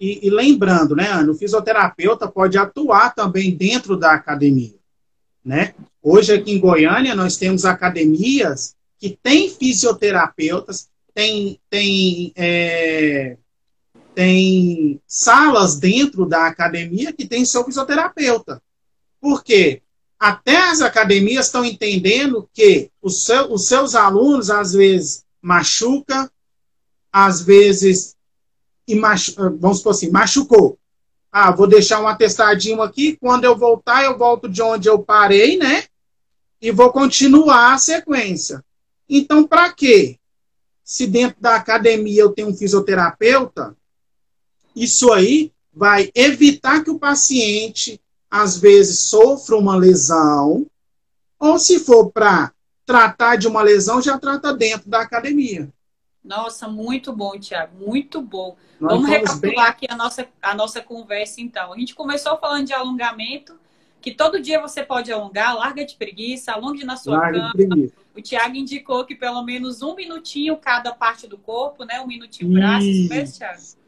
E, 0.00 0.28
e 0.28 0.30
lembrando, 0.30 0.94
né, 0.94 1.08
Ana, 1.08 1.32
o 1.32 1.34
fisioterapeuta 1.34 2.28
pode 2.28 2.56
atuar 2.56 3.12
também 3.16 3.52
dentro 3.56 3.96
da 3.96 4.12
academia. 4.12 4.74
Né? 5.44 5.74
Hoje 6.00 6.32
aqui 6.32 6.52
em 6.52 6.60
Goiânia 6.60 7.16
nós 7.16 7.36
temos 7.36 7.64
academias 7.64 8.76
que 8.96 9.18
têm 9.20 9.50
fisioterapeutas, 9.50 10.88
tem, 11.12 11.58
tem, 11.68 12.32
é, 12.36 13.36
tem 14.14 15.00
salas 15.06 15.76
dentro 15.76 16.26
da 16.26 16.46
academia 16.46 17.12
que 17.12 17.26
tem 17.26 17.44
seu 17.44 17.64
fisioterapeuta. 17.64 18.62
Por 19.20 19.42
quê? 19.42 19.82
Até 20.18 20.56
as 20.56 20.80
academias 20.80 21.46
estão 21.46 21.64
entendendo 21.64 22.48
que 22.52 22.90
os, 23.00 23.24
seu, 23.24 23.52
os 23.52 23.66
seus 23.66 23.94
alunos, 23.94 24.50
às 24.50 24.72
vezes, 24.72 25.24
machuca, 25.40 26.30
às 27.12 27.42
vezes 27.42 28.16
e 28.86 28.94
machu... 28.94 29.34
vamos 29.58 29.78
supor 29.78 29.92
assim, 29.92 30.10
machucou. 30.10 30.78
Ah, 31.30 31.50
vou 31.50 31.66
deixar 31.66 32.00
um 32.00 32.08
atestadinho 32.08 32.82
aqui, 32.82 33.16
quando 33.16 33.44
eu 33.44 33.56
voltar, 33.56 34.04
eu 34.04 34.18
volto 34.18 34.48
de 34.48 34.60
onde 34.60 34.88
eu 34.88 34.98
parei, 34.98 35.56
né? 35.56 35.84
E 36.60 36.70
vou 36.70 36.92
continuar 36.92 37.72
a 37.72 37.78
sequência. 37.78 38.62
Então, 39.08 39.46
para 39.46 39.72
quê? 39.72 40.18
Se 40.84 41.06
dentro 41.06 41.40
da 41.40 41.56
academia 41.56 42.20
eu 42.20 42.30
tenho 42.30 42.48
um 42.48 42.56
fisioterapeuta, 42.56 43.74
isso 44.74 45.12
aí 45.12 45.52
vai 45.72 46.10
evitar 46.14 46.82
que 46.82 46.90
o 46.90 46.98
paciente, 46.98 48.00
às 48.30 48.58
vezes, 48.58 49.00
sofra 49.00 49.56
uma 49.56 49.76
lesão, 49.76 50.66
ou 51.38 51.58
se 51.58 51.80
for 51.80 52.10
para 52.10 52.52
tratar 52.84 53.36
de 53.36 53.48
uma 53.48 53.62
lesão, 53.62 54.02
já 54.02 54.18
trata 54.18 54.52
dentro 54.52 54.88
da 54.88 55.00
academia. 55.00 55.72
Nossa, 56.24 56.68
muito 56.68 57.12
bom, 57.12 57.38
Tiago, 57.38 57.76
muito 57.84 58.20
bom. 58.20 58.56
Nós 58.80 58.92
Vamos 58.92 59.08
recapitular 59.08 59.66
bem... 59.66 59.66
aqui 59.66 59.86
a 59.88 59.96
nossa, 59.96 60.28
a 60.40 60.54
nossa 60.54 60.80
conversa, 60.80 61.40
então. 61.40 61.72
A 61.72 61.78
gente 61.78 61.94
começou 61.94 62.38
falando 62.38 62.66
de 62.66 62.72
alongamento, 62.72 63.58
que 64.00 64.12
todo 64.12 64.40
dia 64.40 64.60
você 64.60 64.84
pode 64.84 65.10
alongar, 65.12 65.56
larga 65.56 65.84
de 65.84 65.96
preguiça, 65.96 66.52
alongue 66.52 66.84
na 66.84 66.96
sua 66.96 67.18
larga 67.18 67.52
cama. 67.52 67.88
O 68.14 68.20
Tiago 68.20 68.56
indicou 68.56 69.04
que 69.04 69.14
pelo 69.14 69.42
menos 69.42 69.82
um 69.82 69.94
minutinho 69.94 70.56
cada 70.56 70.92
parte 70.92 71.26
do 71.26 71.38
corpo, 71.38 71.84
né? 71.84 72.00
Um 72.00 72.06
minutinho 72.06 72.52
braço, 72.52 72.86
isso 72.86 73.38
Tiago? 73.38 73.81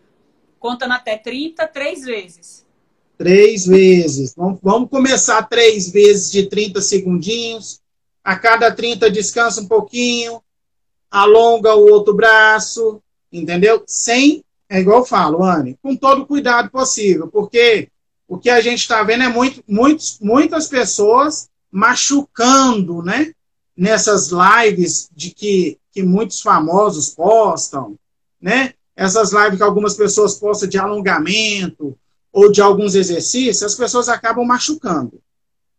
Contando 0.65 0.93
até 0.93 1.19
30, 1.19 1.69
três 1.69 2.05
vezes. 2.05 2.65
Três 3.19 3.67
vezes. 3.67 4.33
Vamos, 4.35 4.59
vamos 4.63 4.89
começar 4.89 5.43
três 5.43 5.91
vezes 5.91 6.33
de 6.33 6.49
30 6.49 6.81
segundinhos. 6.81 7.83
A 8.25 8.35
cada 8.39 8.73
30 8.75 9.11
descansa 9.11 9.61
um 9.61 9.69
pouquinho 9.69 10.41
alonga 11.11 11.75
o 11.75 11.91
outro 11.91 12.15
braço, 12.15 12.99
entendeu? 13.31 13.85
Sem, 13.87 14.43
é 14.67 14.81
igual 14.81 15.01
eu 15.01 15.05
falo, 15.05 15.45
Anne, 15.45 15.79
com 15.83 15.95
todo 15.95 16.23
o 16.23 16.27
cuidado 16.27 16.71
possível, 16.71 17.29
porque 17.29 17.91
o 18.27 18.39
que 18.39 18.49
a 18.49 18.63
gente 18.63 18.81
está 18.81 19.03
vendo 19.03 19.25
é 19.25 19.29
muito, 19.29 19.63
muitos, 19.69 20.19
muitas 20.19 20.67
pessoas 20.67 21.51
machucando, 21.71 23.03
né? 23.03 23.35
Nessas 23.77 24.31
lives 24.31 25.11
de 25.15 25.31
que, 25.31 25.77
que 25.93 26.03
muitos 26.03 26.41
famosos 26.41 27.11
postam, 27.11 27.99
né? 28.41 28.73
Essas 28.97 29.33
lives 29.33 29.57
que 29.57 29.63
algumas 29.63 29.95
pessoas 29.95 30.35
postam 30.35 30.69
de 30.69 30.79
alongamento 30.79 31.99
ou 32.33 32.51
de 32.51 32.61
alguns 32.61 32.95
exercícios, 32.95 33.63
as 33.63 33.75
pessoas 33.75 34.09
acabam 34.09 34.45
machucando, 34.45 35.21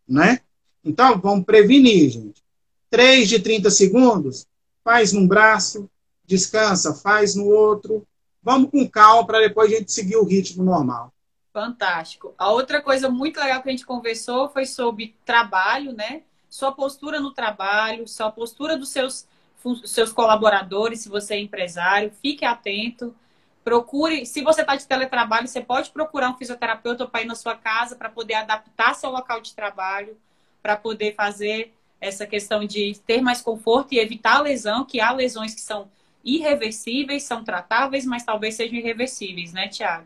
né? 0.08 0.41
Então, 0.84 1.19
vamos 1.19 1.45
prevenir, 1.45 2.10
gente. 2.10 2.43
3 2.89 3.28
de 3.28 3.39
30 3.39 3.69
segundos, 3.71 4.47
faz 4.84 5.12
num 5.12 5.28
braço, 5.28 5.89
descansa, 6.25 6.93
faz 6.93 7.36
no 7.36 7.45
outro. 7.45 8.06
Vamos 8.41 8.69
com 8.69 8.88
calma 8.88 9.25
para 9.25 9.39
depois 9.39 9.71
a 9.71 9.78
gente 9.78 9.91
seguir 9.91 10.17
o 10.17 10.23
ritmo 10.23 10.63
normal. 10.63 11.12
Fantástico. 11.51 12.34
A 12.38 12.51
outra 12.51 12.82
coisa 12.82 13.10
muito 13.10 13.39
legal 13.39 13.62
que 13.62 13.69
a 13.69 13.71
gente 13.71 13.86
conversou 13.86 14.49
foi 14.49 14.65
sobre 14.65 15.15
trabalho, 15.25 15.93
né? 15.93 16.21
Sua 16.49 16.71
postura 16.71 17.19
no 17.19 17.32
trabalho, 17.32 18.08
sua 18.08 18.32
postura 18.32 18.78
dos 18.78 18.89
seus, 18.89 19.25
seus 19.84 20.12
colaboradores, 20.12 20.99
se 20.99 21.10
você 21.10 21.36
é 21.36 21.39
empresário, 21.39 22.12
fique 22.21 22.45
atento. 22.45 23.15
Procure, 23.63 24.25
se 24.25 24.41
você 24.43 24.62
está 24.62 24.75
de 24.75 24.86
teletrabalho, 24.86 25.47
você 25.47 25.62
pode 25.62 25.89
procurar 25.89 26.30
um 26.30 26.38
fisioterapeuta 26.38 27.08
para 27.08 27.21
ir 27.21 27.25
na 27.25 27.34
sua 27.34 27.56
casa 27.56 27.95
para 27.95 28.10
poder 28.10 28.36
adaptar 28.36 28.93
seu 28.93 29.10
local 29.10 29.41
de 29.41 29.56
trabalho, 29.56 30.15
para 30.62 30.75
poder 30.75 31.15
fazer 31.15 31.73
essa 31.99 32.28
questão 32.28 32.65
de 32.65 32.99
ter 33.08 33.21
mais 33.21 33.41
conforto 33.41 33.93
e 33.93 33.99
evitar 33.99 34.38
a 34.38 34.41
lesão, 34.41 34.86
que 34.86 34.99
há 34.99 35.12
lesões 35.12 35.56
que 35.56 35.62
são 35.62 35.89
irreversíveis, 36.23 37.23
são 37.23 37.43
tratáveis, 37.43 38.06
mas 38.06 38.23
talvez 38.23 38.56
sejam 38.56 38.78
irreversíveis, 38.78 39.54
né, 39.54 39.67
Tiago? 39.67 40.06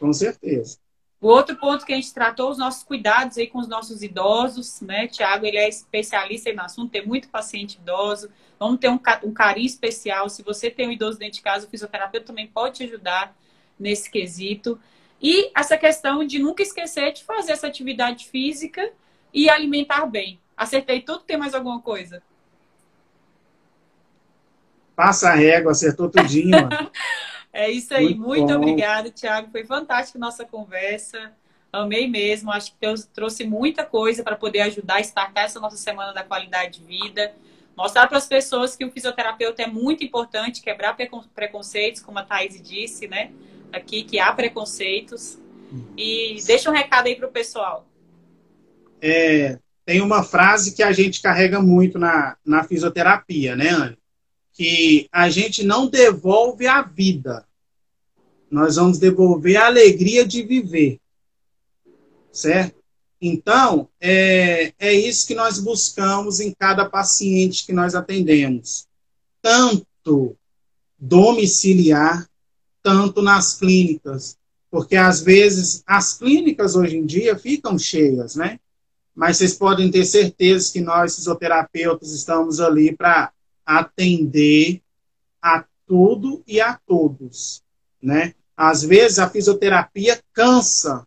Com 0.00 0.12
certeza. 0.12 0.78
O 1.20 1.26
outro 1.26 1.56
ponto 1.56 1.84
que 1.84 1.92
a 1.92 1.96
gente 1.96 2.14
tratou, 2.14 2.48
os 2.48 2.58
nossos 2.58 2.84
cuidados 2.84 3.36
aí 3.38 3.48
com 3.48 3.58
os 3.58 3.66
nossos 3.66 4.02
idosos, 4.02 4.80
né? 4.80 5.08
Tiago, 5.08 5.44
ele 5.44 5.56
é 5.56 5.68
especialista 5.68 6.52
no 6.52 6.62
assunto, 6.62 6.92
tem 6.92 7.04
muito 7.04 7.28
paciente 7.28 7.76
idoso. 7.76 8.30
Vamos 8.58 8.80
ter 8.80 8.88
um, 8.88 9.00
um 9.24 9.32
carinho 9.32 9.66
especial. 9.66 10.28
Se 10.28 10.42
você 10.42 10.70
tem 10.70 10.88
um 10.88 10.92
idoso 10.92 11.18
dentro 11.18 11.34
de 11.34 11.42
casa, 11.42 11.66
o 11.66 11.70
fisioterapeuta 11.70 12.26
também 12.26 12.46
pode 12.46 12.78
te 12.78 12.84
ajudar 12.84 13.36
nesse 13.78 14.10
quesito. 14.10 14.80
E 15.20 15.50
essa 15.56 15.76
questão 15.76 16.24
de 16.24 16.38
nunca 16.38 16.62
esquecer 16.62 17.12
de 17.12 17.24
fazer 17.24 17.52
essa 17.52 17.66
atividade 17.66 18.26
física 18.26 18.90
e 19.32 19.48
alimentar 19.48 20.06
bem. 20.06 20.40
Acertei 20.56 21.00
tudo, 21.00 21.20
tem 21.20 21.36
mais 21.36 21.54
alguma 21.54 21.80
coisa? 21.80 22.22
Passa 24.94 25.30
a 25.30 25.34
régua, 25.34 25.70
acertou 25.70 26.10
tudinho. 26.10 26.68
é 27.52 27.70
isso 27.70 27.94
aí. 27.94 28.14
Muito, 28.14 28.40
Muito 28.40 28.54
obrigada, 28.54 29.10
Thiago. 29.10 29.50
Foi 29.52 29.64
fantástica 29.64 30.18
nossa 30.18 30.44
conversa. 30.44 31.32
Amei 31.72 32.08
mesmo. 32.08 32.50
Acho 32.50 32.72
que 32.72 32.78
Deus 32.80 33.04
trouxe 33.04 33.44
muita 33.44 33.84
coisa 33.84 34.24
para 34.24 34.34
poder 34.34 34.62
ajudar 34.62 34.96
a 34.96 35.00
startar 35.00 35.44
essa 35.44 35.60
nossa 35.60 35.76
semana 35.76 36.12
da 36.12 36.24
qualidade 36.24 36.80
de 36.80 36.84
vida. 36.84 37.32
Mostrar 37.78 38.08
para 38.08 38.18
as 38.18 38.26
pessoas 38.26 38.74
que 38.74 38.84
o 38.84 38.90
fisioterapeuta 38.90 39.62
é 39.62 39.68
muito 39.68 40.02
importante, 40.02 40.60
quebrar 40.60 40.96
preconceitos, 41.32 42.02
como 42.02 42.18
a 42.18 42.24
Thaís 42.24 42.60
disse, 42.60 43.06
né? 43.06 43.30
Aqui, 43.72 44.02
que 44.02 44.18
há 44.18 44.32
preconceitos. 44.32 45.38
E 45.96 46.42
deixa 46.44 46.68
um 46.68 46.72
recado 46.72 47.06
aí 47.06 47.14
para 47.14 47.28
o 47.28 47.30
pessoal. 47.30 47.86
É, 49.00 49.60
tem 49.84 50.00
uma 50.00 50.24
frase 50.24 50.74
que 50.74 50.82
a 50.82 50.90
gente 50.90 51.22
carrega 51.22 51.60
muito 51.60 52.00
na, 52.00 52.36
na 52.44 52.64
fisioterapia, 52.64 53.54
né, 53.54 53.68
Anne? 53.68 53.98
Que 54.52 55.08
a 55.12 55.30
gente 55.30 55.62
não 55.62 55.86
devolve 55.86 56.66
a 56.66 56.82
vida, 56.82 57.46
nós 58.50 58.74
vamos 58.74 58.98
devolver 58.98 59.56
a 59.56 59.66
alegria 59.66 60.26
de 60.26 60.42
viver, 60.42 60.98
certo? 62.32 62.77
Então, 63.20 63.88
é, 64.00 64.72
é 64.78 64.92
isso 64.92 65.26
que 65.26 65.34
nós 65.34 65.58
buscamos 65.58 66.40
em 66.40 66.52
cada 66.52 66.88
paciente 66.88 67.66
que 67.66 67.72
nós 67.72 67.94
atendemos, 67.94 68.86
tanto 69.42 70.36
domiciliar, 70.98 72.28
tanto 72.82 73.20
nas 73.20 73.54
clínicas, 73.54 74.36
porque 74.70 74.96
às 74.96 75.20
vezes 75.20 75.82
as 75.86 76.14
clínicas 76.14 76.76
hoje 76.76 76.96
em 76.96 77.04
dia 77.04 77.38
ficam 77.38 77.78
cheias, 77.78 78.36
né? 78.36 78.58
mas 79.18 79.36
vocês 79.36 79.54
podem 79.54 79.90
ter 79.90 80.04
certeza 80.04 80.72
que 80.72 80.80
nós, 80.80 81.16
fisioterapeutas, 81.16 82.12
estamos 82.12 82.60
ali 82.60 82.96
para 82.96 83.32
atender 83.66 84.80
a 85.42 85.64
tudo 85.88 86.40
e 86.46 86.60
a 86.60 86.78
todos, 86.86 87.60
né? 88.00 88.32
Às 88.56 88.84
vezes 88.84 89.18
a 89.18 89.28
fisioterapia 89.28 90.22
cansa, 90.32 91.04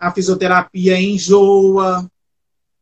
a 0.00 0.10
fisioterapia 0.10 0.98
enjoa, 0.98 2.10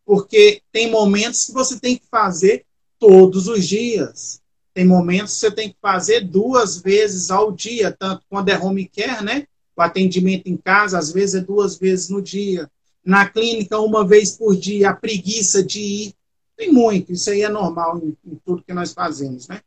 porque 0.07 0.63
tem 0.73 0.91
momentos 0.91 1.47
que 1.47 1.53
você 1.53 1.79
tem 1.79 1.97
que 1.97 2.07
fazer 2.11 2.65
todos 2.99 3.49
os 3.49 3.67
dias. 3.67 4.41
Tem 4.73 4.87
momentos 4.87 5.35
que 5.35 5.41
você 5.41 5.51
tem 5.51 5.69
que 5.71 5.77
fazer 5.83 6.21
duas 6.21 6.81
vezes 6.81 7.31
ao 7.31 7.51
dia, 7.51 7.95
tanto 7.99 8.25
quando 8.31 8.49
é 8.49 8.59
home 8.59 8.89
care, 8.89 9.25
né? 9.25 9.47
O 9.77 9.83
atendimento 9.83 10.47
em 10.47 10.57
casa, 10.57 10.99
às 10.99 11.13
vezes 11.13 11.35
é 11.35 11.41
duas 11.41 11.77
vezes 11.77 12.09
no 12.09 12.23
dia 12.23 12.71
na 13.09 13.27
clínica 13.27 13.81
uma 13.81 14.07
vez 14.07 14.33
por 14.33 14.55
dia, 14.55 14.91
a 14.91 14.95
preguiça 14.95 15.63
de 15.63 15.81
ir. 15.81 16.15
Tem 16.55 16.71
muito, 16.71 17.11
isso 17.11 17.31
aí 17.31 17.41
é 17.41 17.49
normal 17.49 17.99
em, 17.99 18.15
em 18.31 18.39
tudo 18.45 18.63
que 18.63 18.75
nós 18.75 18.93
fazemos, 18.93 19.49
né? 19.49 19.63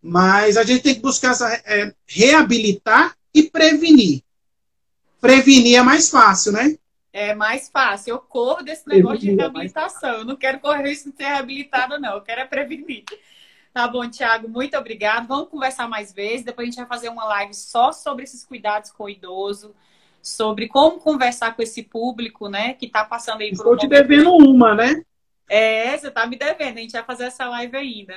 Mas 0.00 0.56
a 0.56 0.62
gente 0.62 0.82
tem 0.82 0.94
que 0.94 1.00
buscar 1.00 1.32
essa, 1.32 1.52
é, 1.52 1.92
reabilitar 2.06 3.16
e 3.34 3.42
prevenir. 3.42 4.22
Prevenir 5.20 5.78
é 5.78 5.82
mais 5.82 6.08
fácil, 6.08 6.52
né? 6.52 6.78
É 7.18 7.34
mais 7.34 7.68
fácil. 7.68 8.14
Eu 8.14 8.18
corro 8.18 8.62
desse 8.62 8.86
negócio 8.86 9.20
de 9.20 9.30
é 9.30 9.34
reabilitação. 9.34 10.18
Eu 10.18 10.24
não 10.24 10.36
quero 10.36 10.60
correr 10.60 10.92
isso 10.92 11.10
de 11.10 11.16
ser 11.16 11.24
reabilitada, 11.24 11.98
não. 11.98 12.14
Eu 12.14 12.20
quero 12.20 12.42
é 12.42 12.44
prevenir. 12.44 13.04
Tá 13.72 13.88
bom, 13.88 14.08
Tiago, 14.08 14.48
muito 14.48 14.76
obrigado. 14.76 15.26
Vamos 15.26 15.48
conversar 15.48 15.88
mais 15.88 16.12
vezes. 16.12 16.44
Depois 16.44 16.66
a 16.66 16.70
gente 16.70 16.78
vai 16.78 16.86
fazer 16.86 17.08
uma 17.08 17.24
live 17.24 17.54
só 17.54 17.90
sobre 17.90 18.24
esses 18.24 18.44
cuidados 18.44 18.90
com 18.90 19.04
o 19.04 19.08
idoso 19.08 19.74
sobre 20.26 20.66
como 20.66 20.98
conversar 20.98 21.54
com 21.54 21.62
esse 21.62 21.84
público, 21.84 22.48
né, 22.48 22.74
que 22.74 22.86
está 22.86 23.04
passando 23.04 23.42
aí 23.42 23.50
por 23.50 23.58
Estou 23.58 23.74
um 23.74 23.76
te 23.76 23.86
devendo 23.86 24.34
uma, 24.34 24.74
né? 24.74 25.00
É, 25.48 25.96
você 25.96 26.08
está 26.08 26.26
me 26.26 26.36
devendo, 26.36 26.78
a 26.78 26.80
gente 26.80 26.90
vai 26.90 27.04
fazer 27.04 27.26
essa 27.26 27.48
live 27.48 27.76
ainda. 27.76 28.14